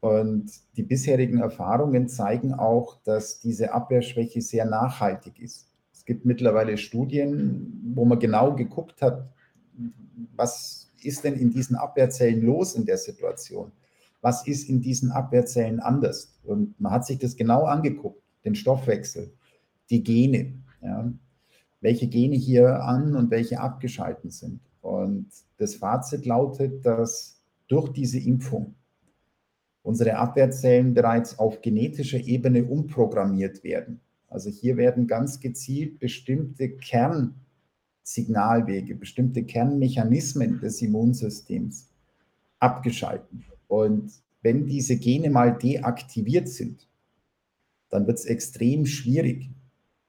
[0.00, 5.66] Und die bisherigen Erfahrungen zeigen auch, dass diese Abwehrschwäche sehr nachhaltig ist.
[5.94, 9.32] Es gibt mittlerweile Studien, wo man genau geguckt hat,
[10.36, 13.72] was ist denn in diesen Abwehrzellen los in der Situation?
[14.20, 16.38] Was ist in diesen Abwehrzellen anders?
[16.44, 19.32] Und man hat sich das genau angeguckt, den Stoffwechsel,
[19.88, 21.12] die Gene, ja,
[21.80, 24.60] welche Gene hier an und welche abgeschalten sind.
[24.82, 28.74] Und das Fazit lautet, dass durch diese Impfung
[29.82, 34.00] unsere Abwehrzellen bereits auf genetischer Ebene umprogrammiert werden.
[34.28, 36.76] Also hier werden ganz gezielt bestimmte
[38.00, 41.88] Kernsignalwege, bestimmte Kernmechanismen des Immunsystems
[42.58, 43.44] abgeschalten.
[43.68, 46.88] Und wenn diese Gene mal deaktiviert sind,
[47.90, 49.50] dann wird es extrem schwierig,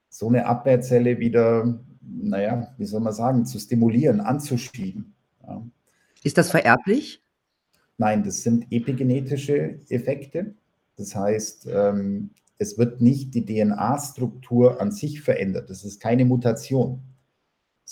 [0.08, 5.14] so eine Abwehrzelle wieder, naja, wie soll man sagen, zu stimulieren, anzuschieben.
[5.42, 5.62] Ja.
[6.22, 7.22] Ist das vererblich?
[7.98, 10.54] Nein, das sind epigenetische Effekte.
[10.96, 15.70] Das heißt, ähm, es wird nicht die DNA-Struktur an sich verändert.
[15.70, 17.00] Das ist keine Mutation,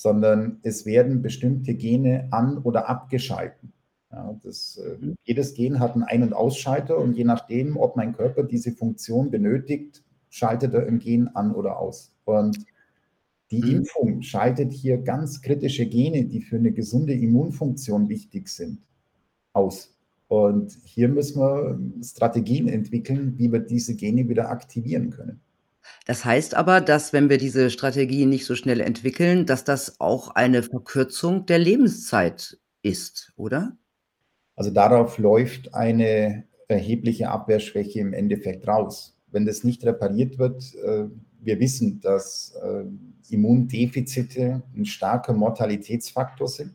[0.00, 3.74] sondern es werden bestimmte Gene an- oder abgeschalten.
[4.10, 5.14] Ja, das, äh, mhm.
[5.24, 9.30] jedes Gen hat einen Ein- und Ausschalter und je nachdem, ob mein Körper diese Funktion
[9.30, 12.14] benötigt, schaltet er ein Gen an oder aus.
[12.24, 12.64] Und
[13.50, 13.70] die mhm.
[13.70, 18.78] Impfung schaltet hier ganz kritische Gene, die für eine gesunde Immunfunktion wichtig sind,
[19.52, 19.94] aus.
[20.28, 25.40] Und hier müssen wir Strategien entwickeln, wie wir diese Gene wieder aktivieren können.
[26.06, 30.34] Das heißt aber, dass wenn wir diese Strategien nicht so schnell entwickeln, dass das auch
[30.34, 33.76] eine Verkürzung der Lebenszeit ist, oder?
[34.56, 39.16] Also darauf läuft eine erhebliche Abwehrschwäche im Endeffekt raus.
[39.28, 41.06] Wenn das nicht repariert wird, äh,
[41.40, 42.84] wir wissen, dass äh,
[43.30, 46.74] Immundefizite ein starker Mortalitätsfaktor sind.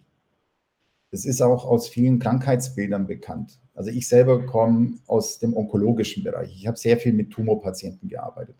[1.11, 3.59] Das ist auch aus vielen Krankheitsbildern bekannt.
[3.73, 6.55] Also ich selber komme aus dem onkologischen Bereich.
[6.55, 8.55] Ich habe sehr viel mit Tumorpatienten gearbeitet.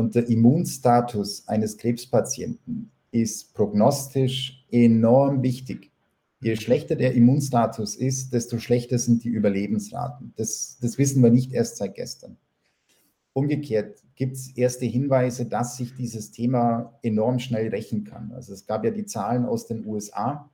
[0.00, 5.92] Und der Immunstatus eines Krebspatienten ist prognostisch enorm wichtig.
[6.40, 10.32] Je schlechter der Immunstatus ist, desto schlechter sind die Überlebensraten.
[10.36, 12.38] Das, das wissen wir nicht erst seit gestern.
[13.34, 18.32] Umgekehrt gibt es erste Hinweise, dass sich dieses Thema enorm schnell rächen kann.
[18.32, 20.48] Also es gab ja die Zahlen aus den USA,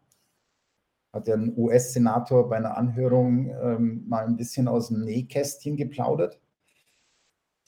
[1.12, 6.40] hat ja ein US-Senator bei einer Anhörung ähm, mal ein bisschen aus dem Nähkästchen geplaudert.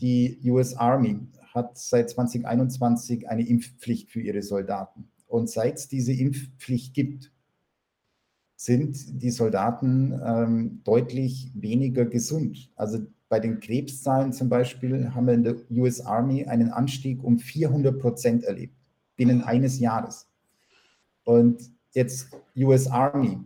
[0.00, 1.20] Die US Army
[1.58, 5.10] hat seit 2021 eine Impfpflicht für ihre Soldaten.
[5.26, 7.32] Und seit es diese Impfpflicht gibt,
[8.56, 12.70] sind die Soldaten ähm, deutlich weniger gesund.
[12.76, 17.38] Also bei den Krebszahlen zum Beispiel haben wir in der US Army einen Anstieg um
[17.38, 18.74] 400 Prozent erlebt,
[19.16, 20.26] binnen eines Jahres.
[21.24, 23.38] Und jetzt US Army,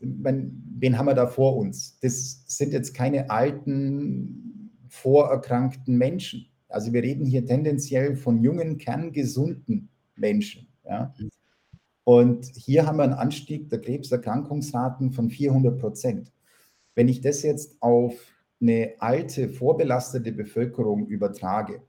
[0.00, 1.98] wen haben wir da vor uns?
[2.00, 6.49] Das sind jetzt keine alten, vorerkrankten Menschen.
[6.70, 10.68] Also wir reden hier tendenziell von jungen, kerngesunden Menschen.
[10.84, 11.14] Ja?
[12.04, 16.32] Und hier haben wir einen Anstieg der Krebserkrankungsraten von 400 Prozent.
[16.94, 18.14] Wenn ich das jetzt auf
[18.60, 21.82] eine alte, vorbelastete Bevölkerung übertrage,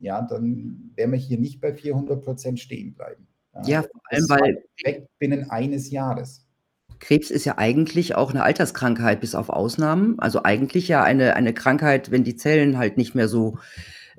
[0.00, 3.26] ja, dann werden wir hier nicht bei 400 Prozent stehen bleiben.
[3.64, 6.46] Ja, vor allem, weil weg binnen eines Jahres.
[7.00, 10.18] Krebs ist ja eigentlich auch eine Alterskrankheit, bis auf Ausnahmen.
[10.18, 13.58] Also eigentlich ja eine, eine Krankheit, wenn die Zellen halt nicht mehr so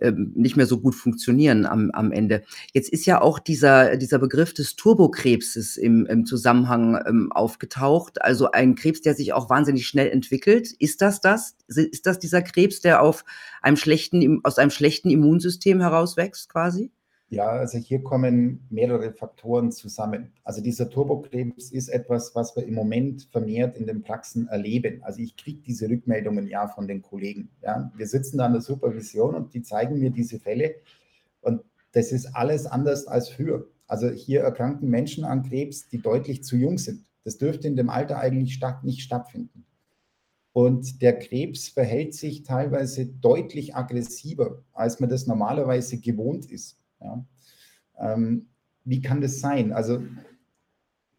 [0.02, 2.44] ähm, nicht mehr so gut funktionieren am, am Ende.
[2.74, 8.22] Jetzt ist ja auch dieser, dieser Begriff des Turbokrebses im, im Zusammenhang ähm, aufgetaucht.
[8.22, 10.72] Also ein Krebs, der sich auch wahnsinnig schnell entwickelt.
[10.80, 11.56] Ist das das?
[11.68, 13.24] Ist das dieser Krebs, der auf
[13.62, 16.92] einem schlechten, aus einem schlechten Immunsystem herauswächst quasi?
[17.32, 20.34] Ja, also hier kommen mehrere Faktoren zusammen.
[20.44, 25.04] Also dieser Turbokrebs ist etwas, was wir im Moment vermehrt in den Praxen erleben.
[25.04, 27.50] Also ich kriege diese Rückmeldungen ja von den Kollegen.
[27.62, 27.92] Ja.
[27.96, 30.76] Wir sitzen da an der Supervision und die zeigen mir diese Fälle
[31.42, 31.62] und
[31.92, 33.68] das ist alles anders als früher.
[33.86, 37.06] Also hier erkranken Menschen an Krebs, die deutlich zu jung sind.
[37.24, 39.66] Das dürfte in dem Alter eigentlich statt, nicht stattfinden.
[40.52, 46.79] Und der Krebs verhält sich teilweise deutlich aggressiver, als man das normalerweise gewohnt ist.
[47.02, 47.26] Ja.
[48.00, 48.48] Ähm,
[48.84, 49.72] wie kann das sein?
[49.72, 50.02] Also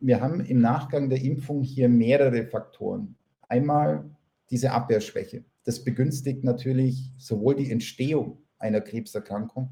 [0.00, 3.16] wir haben im Nachgang der Impfung hier mehrere Faktoren.
[3.48, 4.10] Einmal
[4.50, 5.44] diese Abwehrschwäche.
[5.64, 9.70] Das begünstigt natürlich sowohl die Entstehung einer Krebserkrankung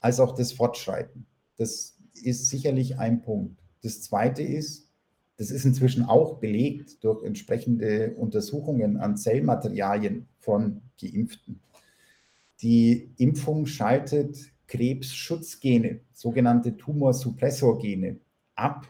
[0.00, 1.26] als auch das Fortschreiten.
[1.56, 3.62] Das ist sicherlich ein Punkt.
[3.82, 4.88] Das Zweite ist,
[5.36, 11.60] das ist inzwischen auch belegt durch entsprechende Untersuchungen an Zellmaterialien von Geimpften.
[12.60, 18.20] Die Impfung schaltet Krebsschutzgene, sogenannte Tumorsuppressorgene,
[18.54, 18.86] ab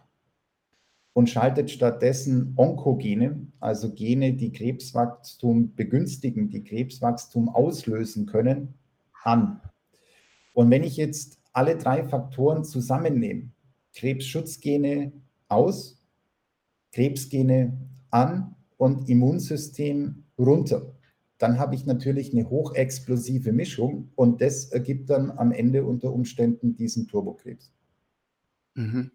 [1.14, 8.74] und schaltet stattdessen Onkogene, also Gene, die Krebswachstum begünstigen, die Krebswachstum auslösen können,
[9.24, 9.62] an.
[10.52, 13.50] Und wenn ich jetzt alle drei Faktoren zusammennehme,
[13.94, 15.12] Krebsschutzgene
[15.48, 15.98] aus,
[16.92, 17.72] Krebsgene
[18.10, 20.92] an und Immunsystem runter,
[21.40, 26.76] dann habe ich natürlich eine hochexplosive Mischung und das ergibt dann am Ende unter Umständen
[26.76, 27.72] diesen Turbokrebs.
[28.74, 29.10] Mhm.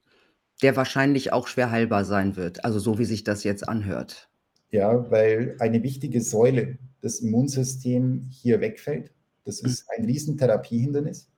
[0.64, 4.32] Der wahrscheinlich auch schwer heilbar sein wird, also so wie sich das jetzt anhört.
[4.72, 9.14] Ja, weil eine wichtige Säule des Immunsystems hier wegfällt.
[9.44, 9.96] Das ist mhm.
[9.96, 11.30] ein Riesentherapiehindernis.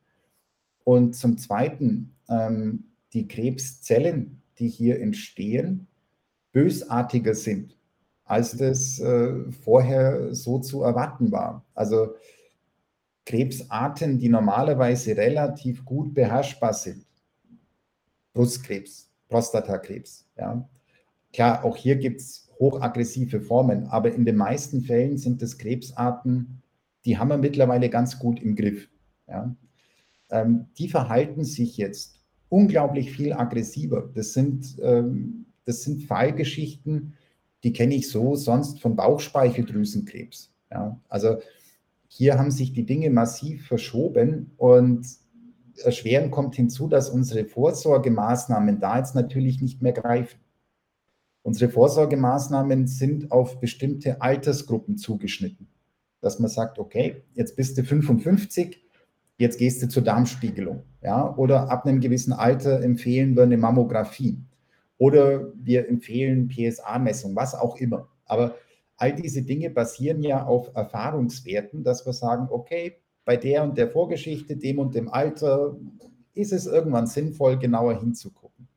[0.85, 5.87] Und zum Zweiten, ähm, die Krebszellen, die hier entstehen,
[6.53, 7.76] bösartiger sind
[8.27, 11.65] als das äh, vorher so zu erwarten war.
[11.73, 12.15] Also
[13.25, 17.05] Krebsarten, die normalerweise relativ gut beherrschbar sind.
[18.33, 20.27] Brustkrebs, Prostatakrebs.
[20.37, 20.67] Ja.
[21.33, 26.61] Klar, auch hier gibt es hochaggressive Formen, aber in den meisten Fällen sind es Krebsarten,
[27.05, 28.89] die haben wir mittlerweile ganz gut im Griff.
[29.27, 29.55] Ja.
[30.29, 34.09] Ähm, die verhalten sich jetzt unglaublich viel aggressiver.
[34.13, 37.13] Das sind, ähm, das sind Fallgeschichten,
[37.67, 40.53] die kenne ich so sonst von Bauchspeicheldrüsenkrebs.
[40.71, 41.39] Ja, also
[42.07, 45.05] hier haben sich die Dinge massiv verschoben und
[45.83, 50.39] erschwerend kommt hinzu, dass unsere Vorsorgemaßnahmen da jetzt natürlich nicht mehr greifen.
[51.41, 55.67] Unsere Vorsorgemaßnahmen sind auf bestimmte Altersgruppen zugeschnitten.
[56.21, 58.81] Dass man sagt, okay, jetzt bist du 55,
[59.39, 60.83] jetzt gehst du zur Darmspiegelung.
[61.03, 61.35] Ja?
[61.35, 64.37] Oder ab einem gewissen Alter empfehlen wir eine Mammographie.
[64.97, 68.07] Oder wir empfehlen PSA-Messung, was auch immer.
[68.25, 68.55] Aber
[68.95, 73.89] all diese Dinge basieren ja auf Erfahrungswerten, dass wir sagen, okay, bei der und der
[73.89, 75.77] Vorgeschichte, dem und dem Alter,
[76.33, 78.67] ist es irgendwann sinnvoll, genauer hinzugucken.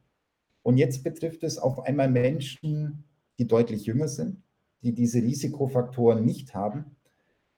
[0.62, 3.04] Und jetzt betrifft es auf einmal Menschen,
[3.38, 4.42] die deutlich jünger sind,
[4.82, 6.96] die diese Risikofaktoren nicht haben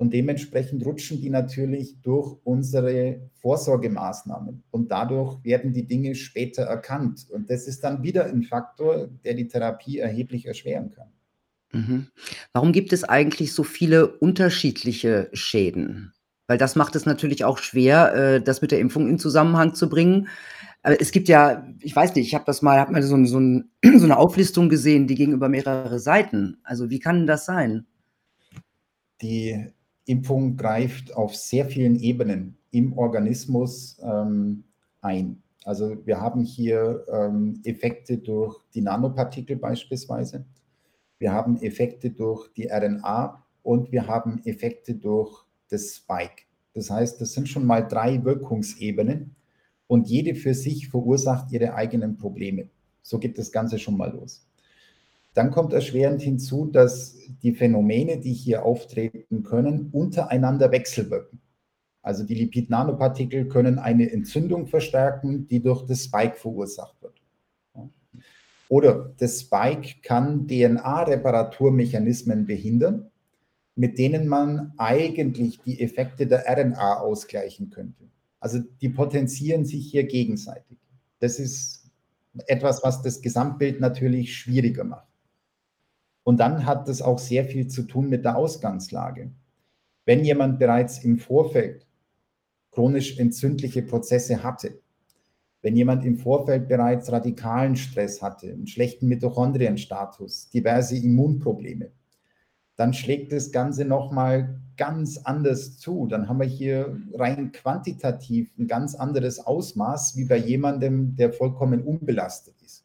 [0.02, 4.64] und dementsprechend rutschen die natürlich durch unsere Vorsorgemaßnahmen.
[4.72, 7.28] Und dadurch werden die Dinge später erkannt.
[7.30, 11.06] Und das ist dann wieder ein Faktor, der die Therapie erheblich erschweren kann.
[11.72, 12.08] Mhm.
[12.52, 16.12] Warum gibt es eigentlich so viele unterschiedliche Schäden?
[16.48, 19.88] Weil das macht es natürlich auch schwer, äh, das mit der Impfung in Zusammenhang zu
[19.88, 20.26] bringen.
[20.82, 23.38] Aber es gibt ja, ich weiß nicht, ich habe das mal, habe mal so, so,
[23.38, 26.58] so eine Auflistung gesehen, die gegenüber mehrere Seiten.
[26.64, 27.86] Also wie kann das sein?
[29.20, 29.72] Die
[30.04, 34.64] Impfung greift auf sehr vielen Ebenen im Organismus ähm,
[35.00, 35.42] ein.
[35.64, 40.44] Also wir haben hier ähm, Effekte durch die Nanopartikel beispielsweise.
[41.18, 46.42] Wir haben Effekte durch die RNA und wir haben Effekte durch das Spike.
[46.74, 49.36] Das heißt, das sind schon mal drei Wirkungsebenen
[49.86, 52.70] und jede für sich verursacht ihre eigenen Probleme.
[53.02, 54.46] So geht das Ganze schon mal los.
[55.34, 61.40] Dann kommt erschwerend hinzu, dass die Phänomene, die hier auftreten können, untereinander wechselwirken.
[62.02, 67.14] Also die Lipid-Nanopartikel können eine Entzündung verstärken, die durch das Spike verursacht wird.
[68.68, 73.10] Oder das Spike kann DNA-Reparaturmechanismen behindern,
[73.74, 78.04] mit denen man eigentlich die Effekte der RNA ausgleichen könnte.
[78.40, 80.78] Also die potenzieren sich hier gegenseitig.
[81.20, 81.90] Das ist
[82.46, 85.11] etwas, was das Gesamtbild natürlich schwieriger macht.
[86.24, 89.32] Und dann hat das auch sehr viel zu tun mit der Ausgangslage.
[90.04, 91.86] Wenn jemand bereits im Vorfeld
[92.70, 94.80] chronisch entzündliche Prozesse hatte,
[95.62, 101.92] wenn jemand im Vorfeld bereits radikalen Stress hatte, einen schlechten Mitochondrienstatus, diverse Immunprobleme,
[102.76, 106.06] dann schlägt das Ganze nochmal ganz anders zu.
[106.08, 111.82] Dann haben wir hier rein quantitativ ein ganz anderes Ausmaß wie bei jemandem, der vollkommen
[111.82, 112.84] unbelastet ist.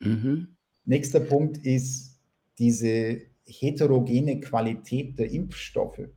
[0.00, 0.53] Mhm.
[0.84, 2.18] Nächster Punkt ist
[2.58, 6.08] diese heterogene Qualität der Impfstoffe.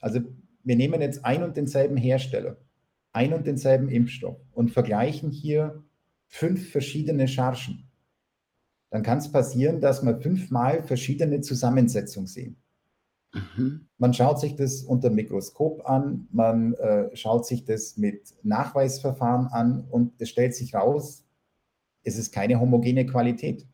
[0.00, 0.20] Also
[0.64, 2.56] wir nehmen jetzt ein und denselben Hersteller,
[3.12, 5.82] ein und denselben Impfstoff und vergleichen hier
[6.26, 7.88] fünf verschiedene Chargen.
[8.90, 12.56] Dann kann es passieren, dass wir fünfmal verschiedene Zusammensetzungen sehen.
[13.32, 13.86] Mhm.
[13.98, 19.46] Man schaut sich das unter dem Mikroskop an, man äh, schaut sich das mit Nachweisverfahren
[19.46, 21.24] an und es stellt sich raus,
[22.02, 23.66] es ist keine homogene Qualität.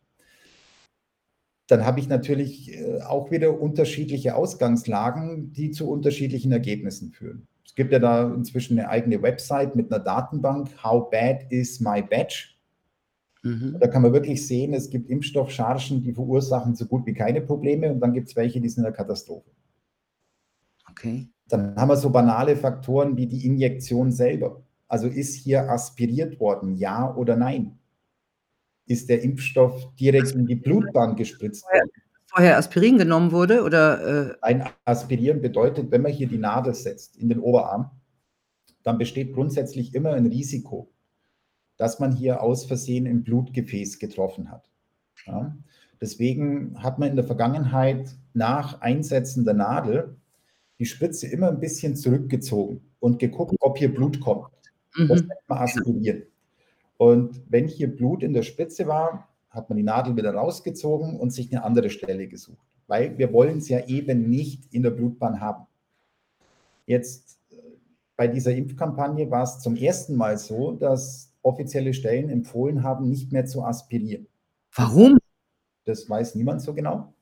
[1.67, 7.47] Dann habe ich natürlich äh, auch wieder unterschiedliche Ausgangslagen, die zu unterschiedlichen Ergebnissen führen.
[7.65, 12.01] Es gibt ja da inzwischen eine eigene Website mit einer Datenbank, How Bad is My
[12.01, 12.57] Batch?
[13.43, 13.77] Mhm.
[13.79, 17.91] Da kann man wirklich sehen, es gibt Impfstoffchargen, die verursachen so gut wie keine Probleme
[17.91, 19.51] und dann gibt es welche, die sind eine Katastrophe.
[20.89, 21.27] Okay.
[21.49, 24.63] Dann haben wir so banale Faktoren wie die Injektion selber.
[24.87, 27.76] Also ist hier aspiriert worden, ja oder nein?
[28.87, 31.89] Ist der Impfstoff direkt in die Blutbahn gespritzt worden?
[32.25, 34.31] Vorher Aspirin genommen wurde oder?
[34.31, 37.91] Äh Ein Aspirieren bedeutet, wenn man hier die Nadel setzt in den Oberarm,
[38.83, 40.89] dann besteht grundsätzlich immer ein Risiko,
[41.77, 44.69] dass man hier aus Versehen ein Blutgefäß getroffen hat.
[45.25, 45.55] Ja?
[45.99, 50.15] Deswegen hat man in der Vergangenheit nach Einsetzen der Nadel
[50.79, 54.47] die Spitze immer ein bisschen zurückgezogen und geguckt, ob hier Blut kommt.
[54.95, 55.07] Mhm.
[55.07, 56.23] Das nennt man aspirieren.
[56.97, 61.31] Und wenn hier Blut in der Spitze war, hat man die Nadel wieder rausgezogen und
[61.31, 62.65] sich eine andere Stelle gesucht.
[62.87, 65.67] Weil wir wollen es ja eben nicht in der Blutbahn haben.
[66.85, 67.55] Jetzt äh,
[68.15, 73.31] bei dieser Impfkampagne war es zum ersten Mal so, dass offizielle Stellen empfohlen haben, nicht
[73.31, 74.27] mehr zu aspirieren.
[74.73, 75.17] Warum?
[75.85, 77.13] Das weiß niemand so genau.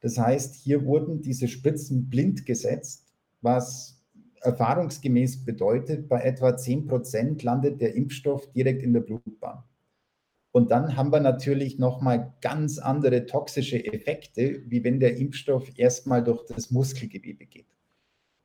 [0.00, 3.99] Das heißt, hier wurden diese Spritzen blind gesetzt, was
[4.40, 9.62] erfahrungsgemäß bedeutet, bei etwa 10 Prozent landet der Impfstoff direkt in der Blutbahn.
[10.52, 16.24] Und dann haben wir natürlich nochmal ganz andere toxische Effekte, wie wenn der Impfstoff erstmal
[16.24, 17.66] durch das Muskelgewebe geht.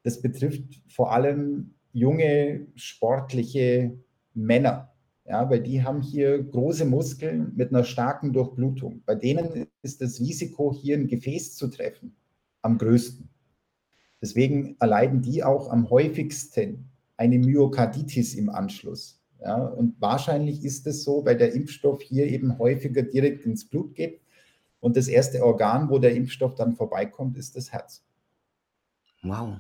[0.04, 3.98] Das betrifft vor allem junge, sportliche
[4.36, 4.94] Männer,
[5.26, 9.02] ja, weil die haben hier große Muskeln mit einer starken Durchblutung.
[9.06, 12.16] Bei denen ist das Risiko, hier ein Gefäß zu treffen,
[12.62, 13.28] am größten.
[14.26, 19.22] Deswegen erleiden die auch am häufigsten eine Myokarditis im Anschluss.
[19.40, 23.94] Ja, und wahrscheinlich ist es so, weil der Impfstoff hier eben häufiger direkt ins Blut
[23.94, 24.20] geht.
[24.80, 28.04] Und das erste Organ, wo der Impfstoff dann vorbeikommt, ist das Herz.
[29.22, 29.60] Wow.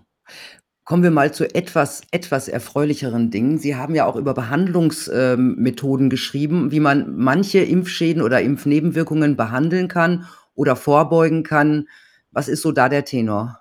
[0.83, 3.59] Kommen wir mal zu etwas, etwas erfreulicheren Dingen.
[3.59, 9.89] Sie haben ja auch über Behandlungsmethoden ähm, geschrieben, wie man manche Impfschäden oder Impfnebenwirkungen behandeln
[9.89, 11.87] kann oder vorbeugen kann.
[12.31, 13.59] Was ist so da der Tenor?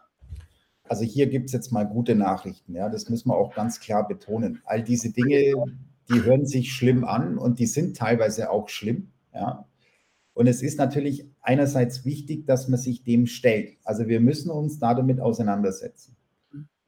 [0.87, 2.75] Also hier gibt es jetzt mal gute Nachrichten.
[2.75, 4.61] Ja, das müssen wir auch ganz klar betonen.
[4.65, 5.55] All diese Dinge,
[6.09, 9.11] die hören sich schlimm an und die sind teilweise auch schlimm.
[9.33, 9.67] Ja.
[10.35, 13.79] Und es ist natürlich einerseits wichtig, dass man sich dem stellt.
[13.85, 16.17] Also wir müssen uns da damit auseinandersetzen.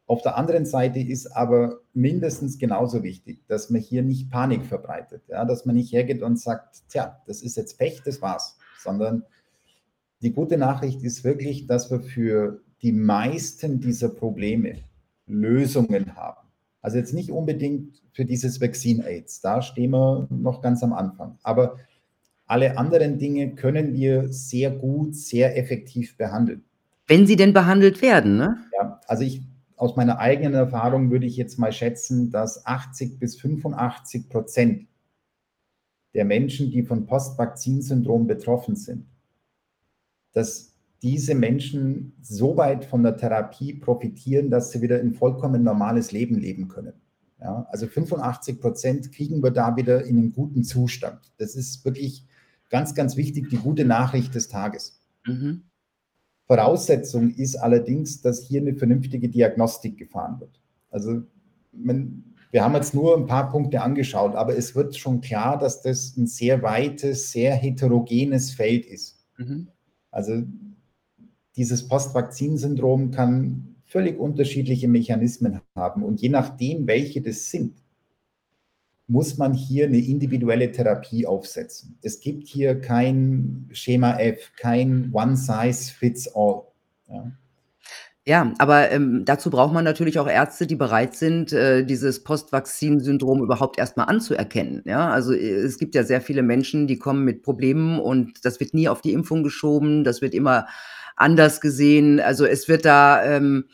[0.09, 5.23] Auf der anderen Seite ist aber mindestens genauso wichtig, dass man hier nicht Panik verbreitet,
[5.29, 9.25] ja, dass man nicht hergeht und sagt, tja, das ist jetzt Pech, das war's, sondern
[10.23, 14.77] die gute Nachricht ist wirklich, dass wir für die meisten dieser Probleme
[15.27, 16.47] Lösungen haben.
[16.83, 21.39] Also jetzt nicht unbedingt für dieses Vaccine AIDS, da stehen wir noch ganz am Anfang,
[21.43, 21.79] aber
[22.47, 26.65] alle anderen Dinge können wir sehr gut, sehr effektiv behandeln.
[27.09, 28.65] Wenn sie denn behandelt werden, ne?
[28.73, 29.43] Ja, also ich
[29.77, 34.89] aus meiner eigenen Erfahrung würde ich jetzt mal schätzen, dass 80 bis 85 Prozent
[36.15, 39.07] der Menschen, die von Postvakzinsyndrom betroffen sind,
[40.33, 40.73] dass
[41.03, 46.37] diese Menschen so weit von der Therapie profitieren, dass sie wieder ein vollkommen normales Leben
[46.39, 46.95] leben können.
[47.41, 51.21] Ja, also 85 Prozent kriegen wir da wieder in einen guten Zustand.
[51.37, 52.25] Das ist wirklich
[52.71, 55.01] ganz, ganz wichtig, die gute Nachricht des Tages.
[55.27, 55.63] Mhm.
[56.47, 60.61] Voraussetzung ist allerdings, dass hier eine vernünftige Diagnostik gefahren wird.
[60.91, 61.23] Also
[61.73, 65.83] man, wir haben jetzt nur ein paar Punkte angeschaut, aber es wird schon klar, dass
[65.83, 69.27] das ein sehr weites, sehr heterogenes Feld ist.
[69.37, 69.69] Mhm.
[70.11, 70.45] Also
[71.57, 77.75] dieses Postvakzinsyndrom kann völlig unterschiedliche Mechanismen haben und je nachdem, welche das sind,
[79.09, 81.97] muss man hier eine individuelle Therapie aufsetzen.
[82.03, 86.63] Es gibt hier kein Schema F, kein One Size Fits All.
[87.09, 87.33] Ja.
[88.29, 93.41] Ja, aber ähm, dazu braucht man natürlich auch Ärzte, die bereit sind, äh, dieses Postvakzin-Syndrom
[93.41, 94.83] überhaupt erstmal anzuerkennen.
[94.85, 98.59] Ja, also äh, es gibt ja sehr viele Menschen, die kommen mit Problemen und das
[98.59, 100.67] wird nie auf die Impfung geschoben, das wird immer
[101.17, 102.21] anders gesehen.
[102.21, 103.67] Also es wird da ähm,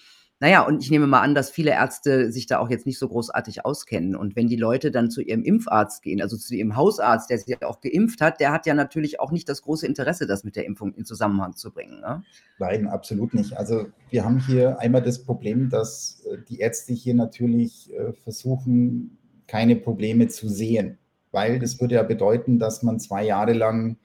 [0.43, 3.07] naja, und ich nehme mal an, dass viele Ärzte sich da auch jetzt nicht so
[3.07, 4.17] großartig auskennen.
[4.17, 7.47] Und wenn die Leute dann zu ihrem Impfarzt gehen, also zu ihrem Hausarzt, der sich
[7.47, 10.57] ja auch geimpft hat, der hat ja natürlich auch nicht das große Interesse, das mit
[10.57, 12.01] der Impfung in Zusammenhang zu bringen.
[12.01, 12.25] Ne?
[12.59, 13.57] Nein, absolut nicht.
[13.57, 19.17] Also wir haben hier einmal das Problem, dass äh, die Ärzte hier natürlich äh, versuchen,
[19.47, 20.99] keine Probleme zu sehen,
[21.31, 23.97] weil das würde ja bedeuten, dass man zwei Jahre lang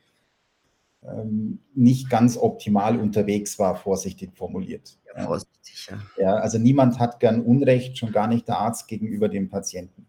[1.03, 4.97] ähm, nicht ganz optimal unterwegs war, vorsichtig formuliert.
[5.15, 6.23] Ja, vorsichtig, ja.
[6.23, 6.35] ja.
[6.35, 10.07] Also niemand hat gern Unrecht, schon gar nicht der Arzt gegenüber dem Patienten.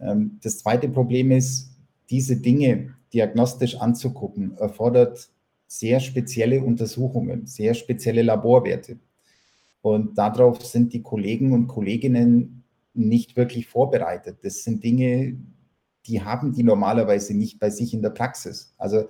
[0.00, 1.70] Ähm, das zweite Problem ist,
[2.10, 5.30] diese Dinge diagnostisch anzugucken, erfordert
[5.66, 8.98] sehr spezielle Untersuchungen, sehr spezielle Laborwerte.
[9.82, 12.64] Und darauf sind die Kollegen und Kolleginnen
[12.94, 14.38] nicht wirklich vorbereitet.
[14.42, 15.36] Das sind Dinge,
[16.06, 18.74] die haben die normalerweise nicht bei sich in der Praxis.
[18.78, 19.08] Also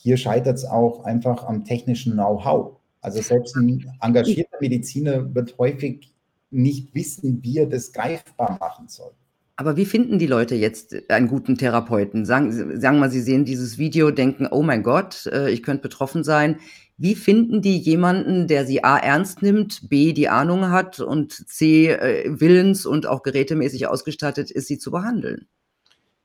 [0.00, 2.76] hier scheitert es auch einfach am technischen Know-how.
[3.00, 6.12] Also selbst ein engagierter Mediziner wird häufig
[6.50, 9.12] nicht wissen, wie er das greifbar machen soll.
[9.56, 12.24] Aber wie finden die Leute jetzt einen guten Therapeuten?
[12.24, 15.82] Sagen, sagen wir mal, sie sehen dieses Video, denken, oh mein Gott, äh, ich könnte
[15.82, 16.60] betroffen sein.
[16.96, 21.88] Wie finden die jemanden, der sie A ernst nimmt, B die Ahnung hat und C
[21.88, 25.48] äh, willens und auch gerätemäßig ausgestattet ist, sie zu behandeln?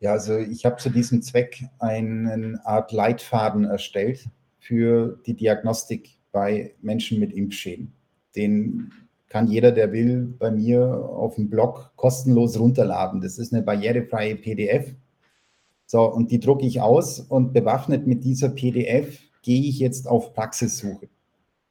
[0.04, 4.26] Ja, also ich habe zu diesem Zweck eine Art Leitfaden erstellt
[4.60, 7.94] für die Diagnostik bei Menschen mit Impfschäden.
[8.36, 8.92] Den
[9.30, 13.22] kann jeder, der will, bei mir auf dem Blog kostenlos runterladen.
[13.22, 14.94] Das ist eine barrierefreie PDF.
[15.86, 20.34] So, und die drucke ich aus und bewaffnet mit dieser PDF gehe ich jetzt auf
[20.34, 21.08] Praxissuche.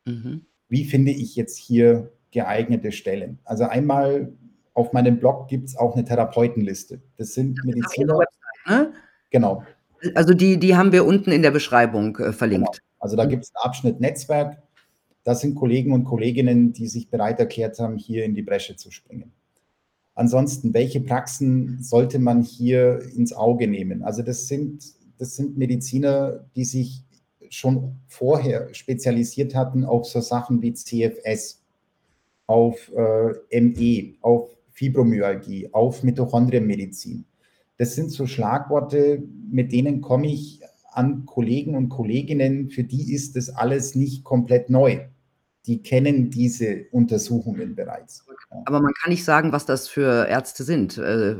[0.06, 0.46] Mhm.
[0.70, 3.40] Wie finde ich jetzt hier geeignete Stellen?
[3.44, 4.32] Also einmal
[4.74, 7.00] auf meinem Blog gibt es auch eine Therapeutenliste.
[7.16, 8.18] Das sind das Mediziner.
[8.66, 8.92] Ne?
[9.30, 9.64] Genau.
[10.14, 12.78] Also die, die haben wir unten in der Beschreibung äh, verlinkt.
[12.78, 12.82] Genau.
[12.98, 14.62] Also da gibt es einen Abschnitt Netzwerk.
[15.24, 18.90] Das sind Kollegen und Kolleginnen, die sich bereit erklärt haben, hier in die Bresche zu
[18.90, 19.32] springen.
[20.14, 24.02] Ansonsten, welche Praxen sollte man hier ins Auge nehmen?
[24.02, 24.84] Also das sind,
[25.18, 27.04] das sind Mediziner, die sich
[27.50, 31.62] schon vorher spezialisiert hatten auf so Sachen wie CFS,
[32.46, 37.24] auf äh, ME, auf Fibromyalgie, auf Mitochondrienmedizin.
[37.78, 40.60] Das sind so Schlagworte, mit denen komme ich
[40.92, 45.00] an Kollegen und Kolleginnen, für die ist das alles nicht komplett neu.
[45.66, 48.26] Die kennen diese Untersuchungen bereits.
[48.64, 50.98] Aber man kann nicht sagen, was das für Ärzte sind.
[50.98, 51.36] Äh,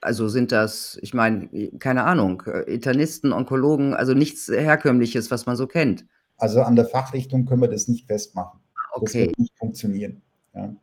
[0.00, 1.48] also sind das, ich meine,
[1.78, 6.06] keine Ahnung, Internisten, Onkologen, also nichts Herkömmliches, was man so kennt.
[6.36, 8.60] Also an der Fachrichtung können wir das nicht festmachen.
[8.92, 9.04] Okay.
[9.04, 10.22] Das wird nicht funktionieren.
[10.54, 10.76] Ja.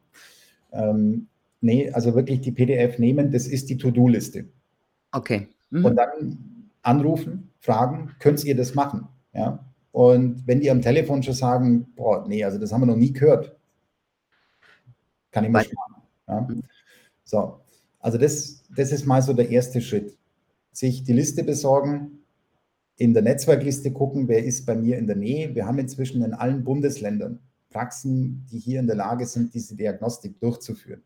[0.74, 1.28] Ähm,
[1.62, 4.46] nee, also wirklich die PDF nehmen, das ist die To-Do-Liste.
[5.12, 5.48] Okay.
[5.70, 5.86] Mhm.
[5.86, 9.08] Und dann anrufen, fragen, könnt ihr das machen?
[9.34, 9.64] Ja.
[9.92, 13.14] Und wenn die am Telefon schon sagen, boah, nee, also das haben wir noch nie
[13.14, 13.56] gehört,
[15.32, 15.96] kann ich mal sparen.
[16.28, 16.42] Ja.
[16.42, 16.64] Mhm.
[17.24, 17.60] So,
[18.00, 20.18] also das, das ist mal so der erste Schritt.
[20.72, 22.20] Sich die Liste besorgen,
[22.98, 25.56] in der Netzwerkliste gucken, wer ist bei mir in der Nähe.
[25.56, 27.40] Wir haben inzwischen in allen Bundesländern
[27.70, 31.02] Praxen, die hier in der Lage sind, diese Diagnostik durchzuführen.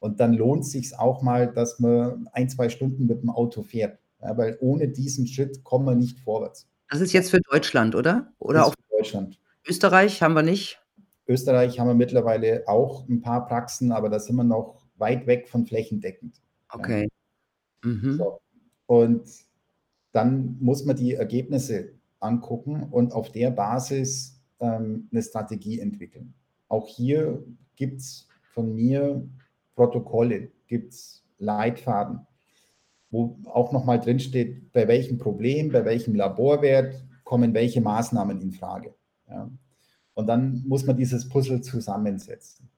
[0.00, 3.62] Und dann lohnt es sich auch mal, dass man ein, zwei Stunden mit dem Auto
[3.62, 3.98] fährt.
[4.22, 6.66] Ja, weil ohne diesen Schritt kommen wir nicht vorwärts.
[6.88, 8.32] Das ist jetzt für Deutschland, oder?
[8.38, 9.38] Oder auch für Deutschland.
[9.66, 10.80] Österreich haben wir nicht?
[11.26, 15.48] Österreich haben wir mittlerweile auch ein paar Praxen, aber da sind wir noch weit weg
[15.48, 16.34] von flächendeckend.
[16.70, 17.08] Okay.
[17.84, 17.90] Ja.
[17.90, 18.16] Mhm.
[18.16, 18.40] So.
[18.86, 19.28] Und
[20.12, 26.34] dann muss man die Ergebnisse angucken und auf der Basis ähm, eine Strategie entwickeln.
[26.68, 27.44] Auch hier
[27.76, 29.26] gibt es von mir
[29.74, 32.26] Protokolle, gibt es Leitfaden,
[33.10, 38.94] wo auch nochmal drinsteht, bei welchem Problem, bei welchem Laborwert kommen welche Maßnahmen in Frage.
[39.28, 39.50] Ja.
[40.14, 42.68] Und dann muss man dieses Puzzle zusammensetzen.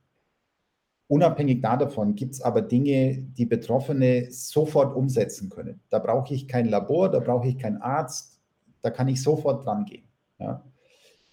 [1.08, 5.80] Unabhängig davon gibt es aber Dinge, die Betroffene sofort umsetzen können.
[5.90, 8.40] Da brauche ich kein Labor, da brauche ich keinen Arzt,
[8.80, 10.04] da kann ich sofort dran gehen.
[10.38, 10.64] Ja.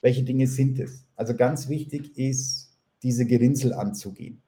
[0.01, 1.05] Welche Dinge sind es?
[1.16, 4.41] Also ganz wichtig ist, diese Gerinnsel anzugehen.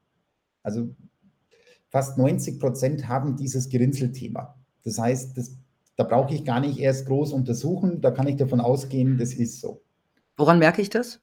[0.64, 0.96] Also
[1.90, 4.56] fast 90 Prozent haben dieses Gerinnselthema.
[4.84, 5.58] Das heißt, das,
[5.96, 9.62] da brauche ich gar nicht erst groß untersuchen, da kann ich davon ausgehen, das ist
[9.62, 9.82] so.
[10.38, 11.22] Woran merke ich das?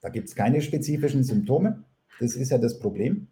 [0.00, 1.84] Da gibt es keine spezifischen Symptome.
[2.18, 3.28] Das ist ja das Problem.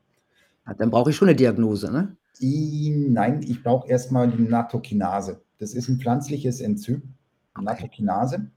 [0.67, 2.17] Ja, dann brauche ich schon eine Diagnose, ne?
[2.41, 5.43] Die, nein, ich brauche erstmal die Natokinase.
[5.59, 7.15] Das ist ein pflanzliches Enzym.
[7.55, 7.65] Okay.
[7.65, 8.51] Natokinase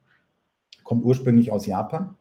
[0.84, 2.16] kommt ursprünglich aus Japan.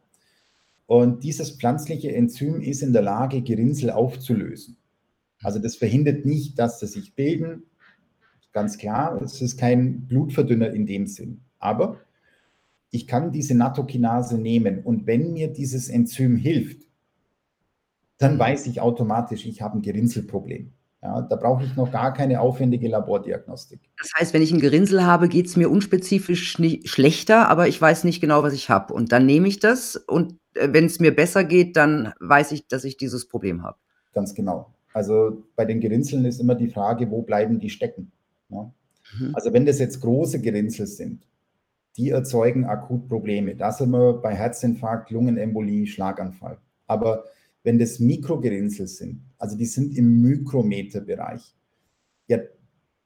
[0.93, 4.77] Und dieses pflanzliche Enzym ist in der Lage, Gerinnsel aufzulösen.
[5.41, 7.63] Also das verhindert nicht, dass sie sich bilden.
[8.51, 11.41] Ganz klar, es ist kein Blutverdünner in dem Sinn.
[11.57, 11.97] Aber
[12.91, 16.83] ich kann diese Natokinase nehmen und wenn mir dieses Enzym hilft,
[18.19, 20.73] dann weiß ich automatisch, ich habe ein Gerinnselproblem.
[21.01, 23.79] Ja, da brauche ich noch gar keine aufwendige Labordiagnostik.
[23.97, 28.03] Das heißt, wenn ich ein Gerinnsel habe, geht es mir unspezifisch schlechter, aber ich weiß
[28.03, 28.93] nicht genau, was ich habe.
[28.93, 32.83] Und dann nehme ich das und wenn es mir besser geht, dann weiß ich, dass
[32.83, 33.77] ich dieses Problem habe.
[34.13, 34.73] Ganz genau.
[34.93, 38.11] Also bei den Gerinnseln ist immer die Frage, wo bleiben die stecken?
[38.49, 38.71] Ja?
[39.19, 39.35] Mhm.
[39.35, 41.25] Also wenn das jetzt große Gerinnsel sind,
[41.97, 43.55] die erzeugen akut Probleme.
[43.55, 46.57] Da sind wir bei Herzinfarkt, Lungenembolie, Schlaganfall.
[46.87, 47.25] Aber
[47.63, 51.53] wenn das Mikrogerinnsel sind, also die sind im Mikrometerbereich,
[52.27, 52.39] ja,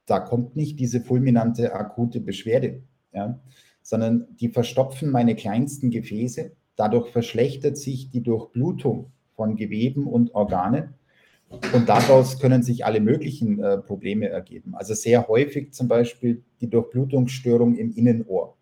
[0.06, 2.82] da kommt nicht diese fulminante akute Beschwerde,
[3.12, 3.38] ja,
[3.82, 6.52] sondern die verstopfen meine kleinsten Gefäße.
[6.78, 10.94] Dadurch verschlechtert sich die Durchblutung von Geweben und Organen.
[11.74, 14.76] Und daraus können sich alle möglichen äh, Probleme ergeben.
[14.76, 18.56] Also sehr häufig zum Beispiel die Durchblutungsstörung im Innenohr.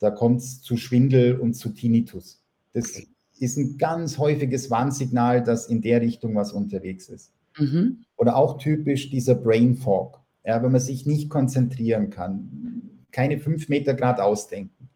[0.00, 2.42] Da kommt es zu Schwindel und zu Tinnitus.
[2.74, 3.00] Das
[3.38, 7.32] ist ein ganz häufiges Warnsignal, dass in der Richtung was unterwegs ist.
[7.58, 8.04] Mhm.
[8.16, 13.70] Oder auch typisch dieser Brain Fog, ja, wenn man sich nicht konzentrieren kann, keine fünf
[13.70, 14.90] Meter Grad ausdenken.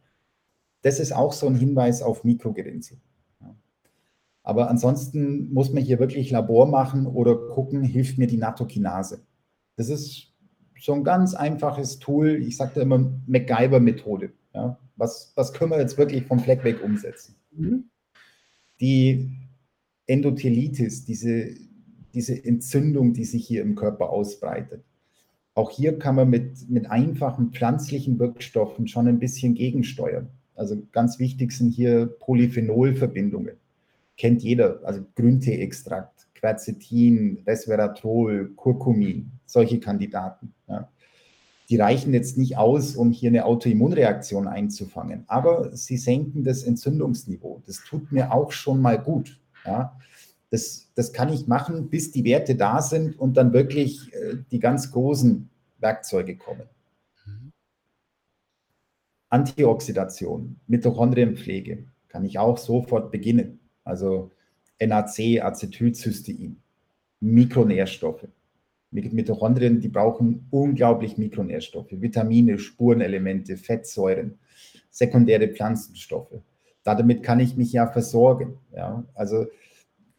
[0.82, 2.98] Das ist auch so ein Hinweis auf Mikrogerinnsel.
[4.48, 9.20] Aber ansonsten muss man hier wirklich Labor machen oder gucken, hilft mir die Natokinase.
[9.76, 10.32] Das ist
[10.80, 12.42] so ein ganz einfaches Tool.
[12.42, 14.32] Ich sage da immer MacGyver-Methode.
[14.54, 17.36] Ja, was, was können wir jetzt wirklich vom Fleck weg umsetzen?
[17.50, 17.90] Mhm.
[18.80, 19.36] Die
[20.06, 21.54] Endothelitis, diese,
[22.14, 24.82] diese Entzündung, die sich hier im Körper ausbreitet.
[25.52, 30.30] Auch hier kann man mit, mit einfachen pflanzlichen Wirkstoffen schon ein bisschen gegensteuern.
[30.58, 33.56] Also ganz wichtig sind hier Polyphenolverbindungen
[34.18, 40.52] kennt jeder, also Grünteeextrakt, Quercetin, Resveratrol, Curcumin, solche Kandidaten.
[40.68, 40.88] Ja.
[41.70, 47.62] Die reichen jetzt nicht aus, um hier eine Autoimmunreaktion einzufangen, aber sie senken das Entzündungsniveau.
[47.66, 49.40] Das tut mir auch schon mal gut.
[49.64, 49.96] Ja.
[50.50, 54.58] Das, das kann ich machen, bis die Werte da sind und dann wirklich äh, die
[54.58, 55.48] ganz großen
[55.78, 56.62] Werkzeuge kommen.
[59.30, 64.30] Antioxidation, Mitochondrienpflege kann ich auch sofort beginnen also
[64.80, 66.60] NAC, Acetylcystein,
[67.20, 68.28] Mikronährstoffe.
[68.90, 74.38] Mitochondrien, die brauchen unglaublich Mikronährstoffe, Vitamine, Spurenelemente, Fettsäuren,
[74.90, 76.40] sekundäre Pflanzenstoffe.
[76.84, 78.58] Damit kann ich mich ja versorgen.
[78.74, 79.04] Ja?
[79.14, 79.46] Also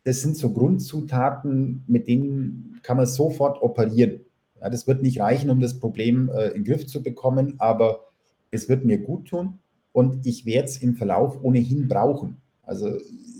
[0.04, 4.22] das sind so Grundzutaten, mit denen kann man sofort operieren.
[4.60, 8.09] Ja, das wird nicht reichen, um das Problem äh, in den Griff zu bekommen, aber
[8.52, 9.60] es wird mir gut tun
[9.92, 12.38] und ich werde es im Verlauf ohnehin brauchen.
[12.64, 12.90] Also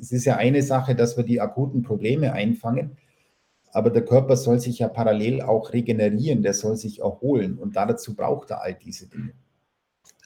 [0.02, 2.98] es ist ja eine Sache, dass wir die akuten Probleme einfangen,
[3.72, 8.16] aber der Körper soll sich ja parallel auch regenerieren, der soll sich erholen und dazu
[8.16, 9.34] braucht er all diese Dinge.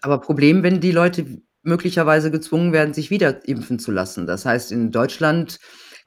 [0.02, 4.28] Aber Problem, wenn die Leute möglicherweise gezwungen werden, sich wieder impfen zu lassen.
[4.28, 5.60] Das heißt, in Deutschland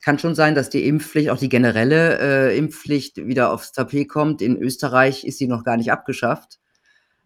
[0.02, 4.42] kann schon sein, dass die Impfpflicht, auch die generelle äh, Impfpflicht wieder aufs Tapet kommt.
[4.42, 6.60] In Österreich ist sie noch gar nicht abgeschafft.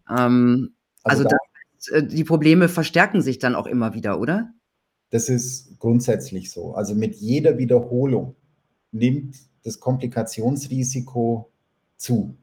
[0.09, 1.37] Ähm, also, also
[1.89, 4.53] da, äh, die Probleme verstärken sich dann auch immer wieder, oder?
[5.09, 6.73] Das ist grundsätzlich so.
[6.73, 8.35] Also mit jeder Wiederholung
[8.91, 11.51] nimmt das Komplikationsrisiko
[11.97, 12.35] zu.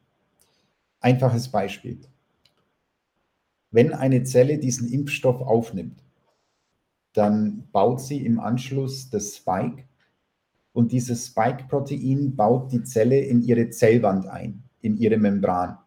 [1.00, 2.00] Einfaches Beispiel.
[3.70, 6.02] Wenn eine Zelle diesen Impfstoff aufnimmt,
[7.12, 9.84] dann baut sie im Anschluss das Spike
[10.72, 15.78] und dieses Spike-Protein baut die Zelle in ihre Zellwand ein, in ihre Membran.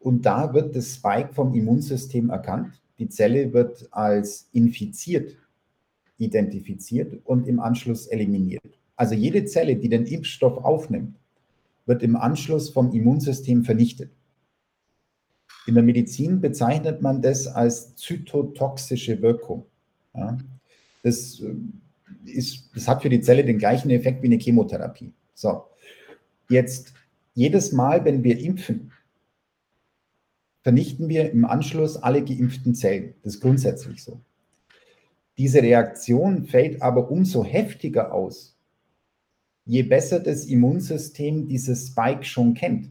[0.00, 2.80] Und da wird das Spike vom Immunsystem erkannt.
[2.98, 5.36] Die Zelle wird als infiziert
[6.20, 8.62] identifiziert und im Anschluss eliminiert.
[8.94, 11.16] Also jede Zelle, die den Impfstoff aufnimmt,
[11.86, 14.10] wird im Anschluss vom Immunsystem vernichtet.
[15.66, 19.64] In der Medizin bezeichnet man das als zytotoxische Wirkung.
[20.14, 20.36] Ja,
[21.02, 21.54] das, äh,
[22.30, 25.12] ist, das hat für die Zelle den gleichen Effekt wie eine Chemotherapie.
[25.34, 25.64] So,
[26.48, 26.92] jetzt
[27.34, 28.92] jedes Mal, wenn wir impfen,
[30.62, 33.14] vernichten wir im Anschluss alle geimpften Zellen.
[33.22, 34.20] Das ist grundsätzlich so.
[35.38, 38.58] Diese Reaktion fällt aber umso heftiger aus,
[39.64, 42.90] je besser das Immunsystem dieses Spike schon kennt.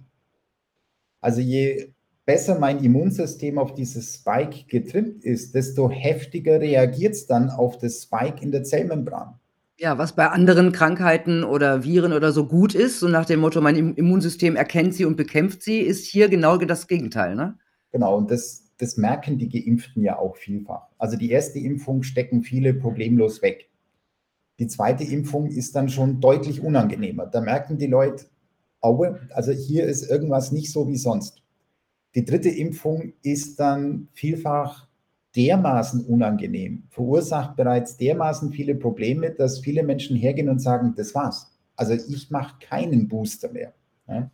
[1.21, 1.93] Also je
[2.25, 8.03] besser mein Immunsystem auf dieses Spike getrimmt ist, desto heftiger reagiert es dann auf das
[8.03, 9.38] Spike in der Zellmembran.
[9.81, 13.61] Ja, was bei anderen Krankheiten oder Viren oder so gut ist, so nach dem Motto,
[13.61, 17.57] mein Immunsystem erkennt sie und bekämpft sie, ist hier genau das Gegenteil, ne?
[17.93, 20.87] Genau, und das, das merken die Geimpften ja auch vielfach.
[20.97, 23.69] Also die erste Impfung stecken viele problemlos weg.
[24.59, 27.27] Die zweite Impfung ist dann schon deutlich unangenehmer.
[27.27, 28.25] Da merken die Leute,
[28.81, 31.41] aue, also hier ist irgendwas nicht so wie sonst.
[32.15, 34.88] Die dritte Impfung ist dann vielfach
[35.35, 41.51] dermaßen unangenehm, verursacht bereits dermaßen viele Probleme, dass viele Menschen hergehen und sagen, das war's.
[41.75, 43.73] Also ich mache keinen Booster mehr.
[44.07, 44.29] Ja?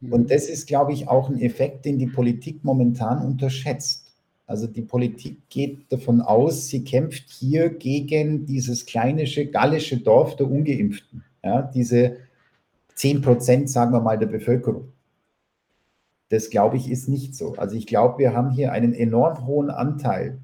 [0.00, 0.26] Und mhm.
[0.26, 4.06] das ist, glaube ich, auch ein Effekt, den die Politik momentan unterschätzt.
[4.46, 10.50] Also die Politik geht davon aus, sie kämpft hier gegen dieses kleinische gallische Dorf der
[10.50, 11.24] Ungeimpften.
[11.42, 12.18] Ja, diese
[12.94, 14.92] 10 Prozent, sagen wir mal, der Bevölkerung.
[16.28, 17.54] Das, glaube ich, ist nicht so.
[17.54, 20.40] Also ich glaube, wir haben hier einen enorm hohen Anteil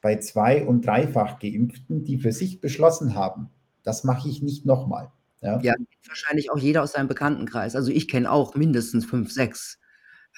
[0.00, 3.48] bei zwei- und dreifach Geimpften, die für sich beschlossen haben,
[3.82, 5.10] das mache ich nicht nochmal.
[5.40, 5.74] Ja, ja
[6.06, 7.74] wahrscheinlich auch jeder aus seinem Bekanntenkreis.
[7.74, 9.78] Also ich kenne auch mindestens fünf, sechs,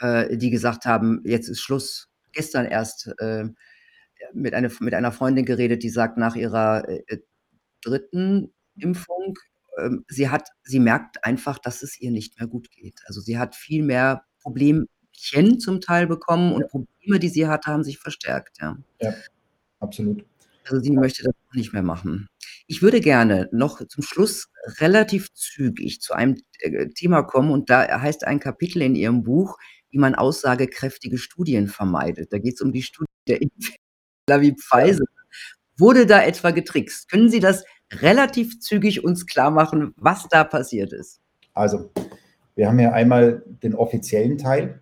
[0.01, 3.45] äh, die gesagt haben, jetzt ist Schluss gestern erst äh,
[4.33, 7.19] mit, eine, mit einer Freundin geredet, die sagt, nach ihrer äh,
[7.83, 9.37] dritten Impfung,
[9.77, 13.01] äh, sie hat, sie merkt einfach, dass es ihr nicht mehr gut geht.
[13.07, 17.83] Also sie hat viel mehr Problemchen zum Teil bekommen und Probleme, die sie hatte, haben
[17.83, 18.59] sich verstärkt.
[18.61, 19.13] Ja, ja
[19.81, 20.25] absolut.
[20.65, 22.29] Also sie möchte das nicht mehr machen.
[22.69, 24.49] Ich würde gerne noch zum Schluss
[24.81, 29.59] relativ zügig zu einem äh, Thema kommen und da heißt ein Kapitel in Ihrem Buch,
[29.91, 32.33] wie man aussagekräftige Studien vermeidet.
[32.33, 33.79] Da geht es um die Studie der Impfstoffe
[34.29, 35.05] wie Pfizer.
[35.77, 37.11] Wurde da etwa getrickst?
[37.11, 41.21] Können Sie das relativ zügig uns klar machen, was da passiert ist?
[41.55, 41.91] Also,
[42.57, 44.81] wir haben ja einmal den offiziellen Teil,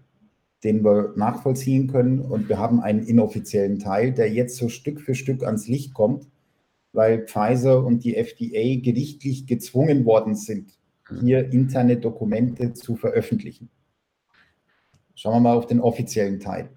[0.63, 5.15] den wir nachvollziehen können, und wir haben einen inoffiziellen Teil, der jetzt so Stück für
[5.15, 6.27] Stück ans Licht kommt
[6.95, 10.79] weil Pfizer und die FDA gerichtlich gezwungen worden sind,
[11.21, 13.69] hier interne Dokumente zu veröffentlichen.
[15.17, 16.71] Schauen wir mal auf den offiziellen Teil.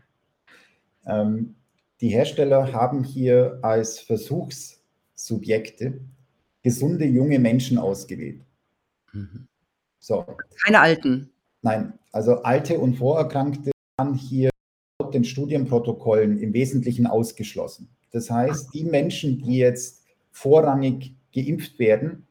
[1.05, 1.55] Ähm,
[2.01, 6.01] die Hersteller haben hier als Versuchssubjekte
[6.63, 8.43] gesunde junge Menschen ausgewählt.
[9.13, 9.47] Mhm.
[9.99, 10.25] So.
[10.63, 11.31] Keine Alten.
[11.61, 14.49] Nein, also Alte und Vorerkrankte waren hier
[15.01, 17.89] laut den Studienprotokollen im Wesentlichen ausgeschlossen.
[18.11, 22.27] Das heißt, die Menschen, die jetzt vorrangig geimpft werden,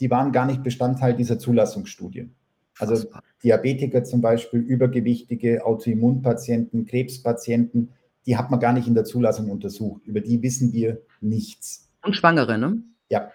[0.00, 2.34] die waren gar nicht Bestandteil dieser Zulassungsstudien.
[2.78, 3.08] Also
[3.44, 7.92] Diabetiker zum Beispiel, übergewichtige Autoimmunpatienten, Krebspatienten,
[8.26, 10.06] die hat man gar nicht in der Zulassung untersucht.
[10.06, 11.88] Über die wissen wir nichts.
[12.02, 12.82] Und Schwangere, ne?
[13.10, 13.30] Ja.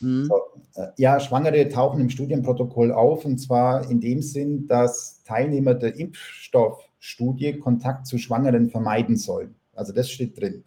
[0.00, 0.24] Mhm.
[0.24, 0.34] So,
[0.74, 5.96] äh, ja, Schwangere tauchen im Studienprotokoll auf und zwar in dem Sinn, dass Teilnehmer der
[5.96, 9.54] Impfstoffstudie Kontakt zu Schwangeren vermeiden sollen.
[9.74, 10.64] Also das steht drin.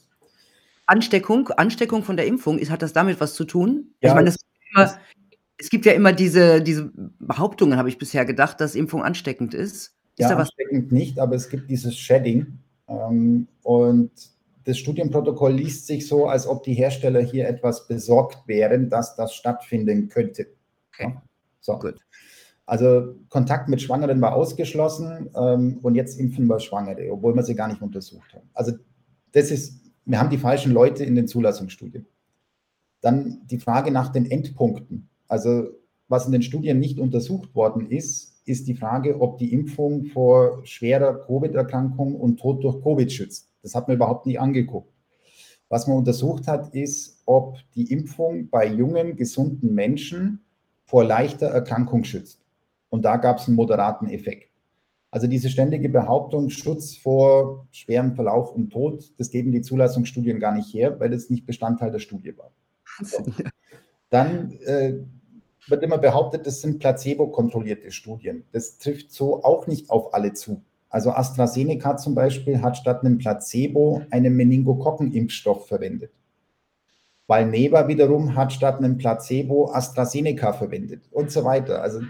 [0.86, 3.94] Ansteckung, Ansteckung von der Impfung, ist, hat das damit was zu tun?
[4.02, 4.34] Ja, ich meine,
[4.74, 4.94] immer,
[5.58, 9.96] es gibt ja immer diese, diese Behauptungen, habe ich bisher gedacht, dass Impfung ansteckend ist.
[10.18, 12.60] Ist ja, ansteckend nicht, aber es gibt dieses Shedding.
[12.88, 14.12] Ähm, und
[14.66, 19.34] das Studienprotokoll liest sich so, als ob die Hersteller hier etwas besorgt wären, dass das
[19.34, 20.48] stattfinden könnte.
[20.94, 21.18] Okay.
[21.60, 21.78] So.
[21.80, 22.00] Gut.
[22.66, 27.56] Also Kontakt mit Schwangeren war ausgeschlossen ähm, und jetzt impfen wir Schwangere, obwohl wir sie
[27.56, 28.50] gar nicht untersucht haben.
[28.54, 28.74] Also
[29.34, 32.06] das ist wir haben die falschen Leute in den Zulassungsstudien.
[33.02, 35.10] Dann die Frage nach den Endpunkten.
[35.28, 35.68] Also
[36.08, 40.66] was in den Studien nicht untersucht worden ist, ist die Frage, ob die Impfung vor
[40.66, 43.50] schwerer Covid-Erkrankung und Tod durch Covid schützt.
[43.64, 44.94] Das hat man überhaupt nicht angeguckt.
[45.70, 50.46] Was man untersucht hat, ist, ob die Impfung bei jungen, gesunden Menschen
[50.86, 52.42] vor leichter Erkrankung schützt.
[52.90, 54.52] Und da gab es einen moderaten Effekt.
[55.10, 60.54] Also diese ständige Behauptung, Schutz vor schwerem Verlauf und Tod, das geben die Zulassungsstudien gar
[60.54, 62.52] nicht her, weil es nicht Bestandteil der Studie war.
[63.02, 63.24] So.
[64.10, 65.00] Dann äh,
[65.68, 68.44] wird immer behauptet, das sind placebo-kontrollierte Studien.
[68.52, 70.64] Das trifft so auch nicht auf alle zu.
[70.94, 76.12] Also AstraZeneca zum Beispiel hat statt einem Placebo einen Meningokokken-Impfstoff verwendet.
[77.26, 81.82] Valneva wiederum hat statt einem Placebo AstraZeneca verwendet und so weiter.
[81.82, 82.02] Also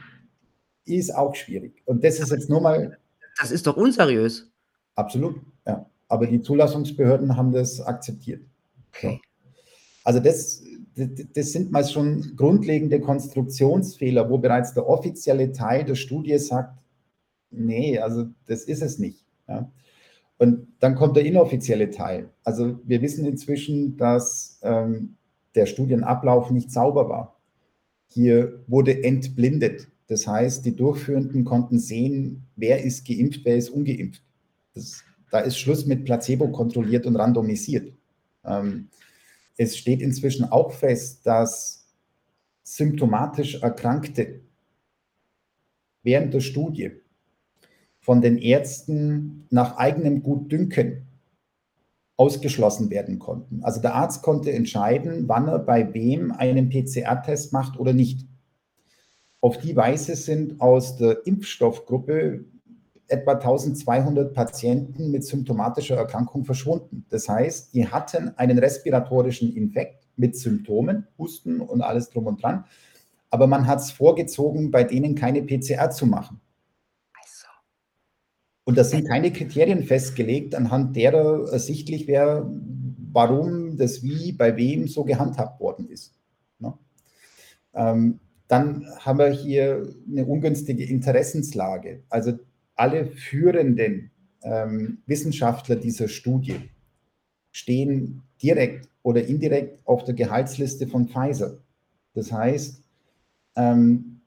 [0.84, 1.82] ist auch schwierig.
[1.86, 2.98] Und das ist jetzt nur mal.
[3.40, 4.52] Das ist doch unseriös.
[4.96, 5.90] Absolut, ja.
[6.10, 8.44] Aber die Zulassungsbehörden haben das akzeptiert.
[8.90, 9.22] Okay.
[10.04, 10.62] Also das,
[11.34, 16.83] das sind mal schon grundlegende Konstruktionsfehler, wo bereits der offizielle Teil der Studie sagt,
[17.54, 19.26] nee, also das ist es nicht.
[19.48, 19.72] Ja.
[20.38, 22.30] Und dann kommt der inoffizielle Teil.
[22.44, 25.16] Also wir wissen inzwischen, dass ähm,
[25.56, 27.40] der Studienablauf nicht sauber war.
[28.08, 29.88] Hier wurde entblindet.
[30.08, 34.22] Das heißt, die Durchführenden konnten sehen, wer ist geimpft, wer ist ungeimpft.
[34.74, 37.94] Das, da ist Schluss mit Placebo kontrolliert und randomisiert.
[38.44, 38.90] Ähm,
[39.58, 41.88] es steht inzwischen auch fest, dass
[42.64, 44.42] symptomatisch Erkrankte
[46.02, 46.92] während der Studie
[48.04, 51.08] von den Ärzten nach eigenem Gutdünken
[52.18, 53.64] ausgeschlossen werden konnten.
[53.64, 58.28] Also der Arzt konnte entscheiden, wann er bei wem einen PCR-Test macht oder nicht.
[59.40, 62.44] Auf die Weise sind aus der Impfstoffgruppe
[63.08, 67.06] etwa 1200 Patienten mit symptomatischer Erkrankung verschwunden.
[67.10, 72.66] Das heißt, die hatten einen respiratorischen Infekt mit Symptomen, Husten und alles drum und dran.
[73.30, 76.42] Aber man hat es vorgezogen, bei denen keine PCR zu machen.
[78.66, 82.50] Und da sind keine Kriterien festgelegt, anhand derer ersichtlich wäre,
[83.12, 86.16] warum das Wie bei wem so gehandhabt worden ist.
[86.60, 86.74] Ne?
[87.74, 92.04] Ähm, dann haben wir hier eine ungünstige Interessenslage.
[92.10, 92.34] Also
[92.76, 94.12] alle führenden
[94.44, 96.70] ähm, Wissenschaftler dieser Studie
[97.52, 101.60] stehen direkt oder indirekt auf der Gehaltsliste von Pfizer.
[102.14, 102.82] Das heißt,
[103.56, 104.22] ähm,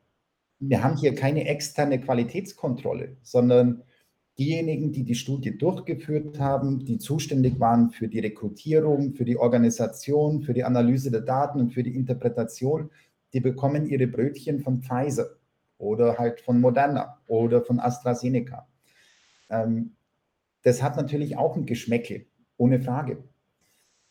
[0.59, 3.82] wir haben hier keine externe Qualitätskontrolle, sondern
[4.39, 10.43] diejenigen, die die Studie durchgeführt haben, die zuständig waren für die Rekrutierung, für die Organisation,
[10.43, 12.91] für die Analyse der Daten und für die Interpretation,
[13.32, 15.37] die bekommen ihre Brötchen von Pfizer
[15.78, 18.66] oder halt von Moderna oder von AstraZeneca.
[19.51, 19.93] Ähm,
[20.62, 22.26] das hat natürlich auch ein Geschmäckel,
[22.57, 23.24] ohne Frage.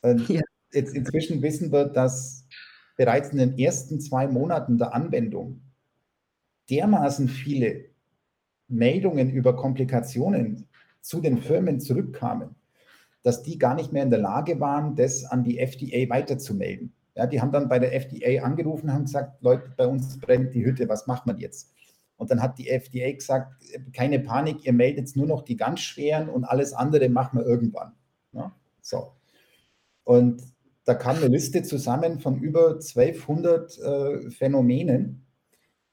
[0.03, 0.41] Ja.
[0.71, 2.45] Jetzt inzwischen wissen wir, dass
[2.97, 5.61] bereits in den ersten zwei Monaten der Anwendung
[6.69, 7.85] dermaßen viele
[8.67, 10.67] Meldungen über Komplikationen
[11.01, 12.55] zu den Firmen zurückkamen,
[13.23, 16.93] dass die gar nicht mehr in der Lage waren, das an die FDA weiterzumelden.
[17.15, 20.53] Ja, die haben dann bei der FDA angerufen und haben gesagt, Leute, bei uns brennt
[20.53, 21.73] die Hütte, was macht man jetzt?
[22.17, 23.53] Und dann hat die FDA gesagt,
[23.93, 27.93] keine Panik, ihr meldet nur noch die ganz schweren und alles andere machen wir irgendwann.
[28.33, 29.13] Ja, so.
[30.03, 30.41] Und
[30.85, 35.25] da kam eine Liste zusammen von über 1200 äh, Phänomenen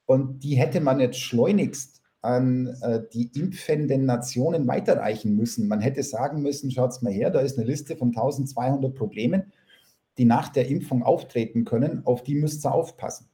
[0.06, 5.68] und die hätte man jetzt schleunigst an äh, die impfenden Nationen weiterreichen müssen.
[5.68, 9.52] Man hätte sagen müssen, schaut mal her, da ist eine Liste von 1200 Problemen,
[10.18, 13.28] die nach der Impfung auftreten können, auf die müsst ihr aufpassen.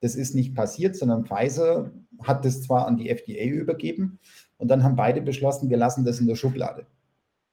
[0.00, 1.90] Das ist nicht passiert, sondern Pfizer
[2.22, 4.18] hat das zwar an die FDA übergeben
[4.58, 6.86] und dann haben beide beschlossen, wir lassen das in der Schublade.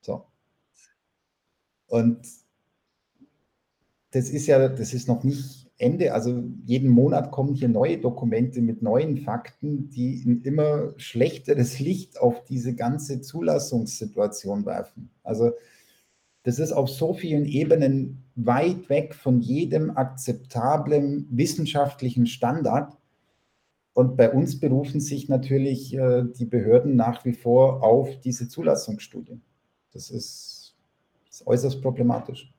[0.01, 0.25] So.
[1.87, 2.27] Und
[4.11, 6.13] das ist ja, das ist noch nicht Ende.
[6.13, 12.19] Also jeden Monat kommen hier neue Dokumente mit neuen Fakten, die ein immer schlechteres Licht
[12.19, 15.09] auf diese ganze Zulassungssituation werfen.
[15.23, 15.51] Also
[16.43, 22.97] das ist auf so vielen Ebenen weit weg von jedem akzeptablen wissenschaftlichen Standard.
[23.93, 29.41] Und bei uns berufen sich natürlich äh, die Behörden nach wie vor auf diese Zulassungsstudien.
[29.93, 30.75] Das ist,
[31.27, 32.52] das ist äußerst problematisch.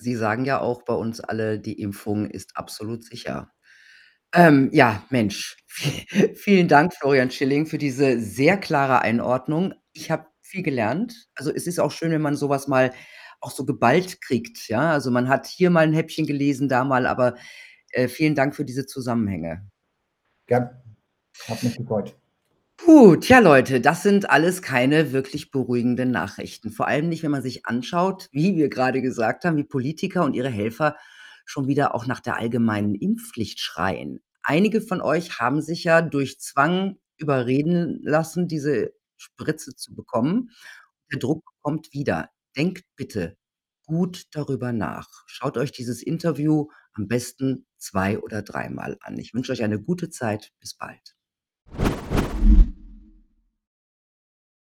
[0.00, 3.52] Sie sagen ja auch bei uns alle, die Impfung ist absolut sicher.
[4.34, 5.56] Ähm, ja, Mensch,
[6.34, 9.74] vielen Dank, Florian Schilling, für diese sehr klare Einordnung.
[9.92, 11.28] Ich habe viel gelernt.
[11.34, 12.92] Also, es ist auch schön, wenn man sowas mal
[13.40, 14.92] auch so geballt kriegt, ja?
[14.92, 17.36] Also, man hat hier mal ein Häppchen gelesen, da mal, aber,
[17.92, 19.68] äh, vielen Dank für diese Zusammenhänge.
[20.46, 20.70] Gern.
[21.48, 22.19] Hat mich gefreut.
[22.86, 26.70] Gut, ja Leute, das sind alles keine wirklich beruhigenden Nachrichten.
[26.70, 30.34] Vor allem nicht, wenn man sich anschaut, wie wir gerade gesagt haben, wie Politiker und
[30.34, 30.96] ihre Helfer
[31.44, 34.20] schon wieder auch nach der allgemeinen Impfpflicht schreien.
[34.42, 40.50] Einige von euch haben sich ja durch Zwang überreden lassen, diese Spritze zu bekommen.
[41.12, 42.30] Der Druck kommt wieder.
[42.56, 43.36] Denkt bitte
[43.84, 45.08] gut darüber nach.
[45.26, 49.18] Schaut euch dieses Interview am besten zwei oder dreimal an.
[49.18, 50.52] Ich wünsche euch eine gute Zeit.
[50.60, 51.16] Bis bald.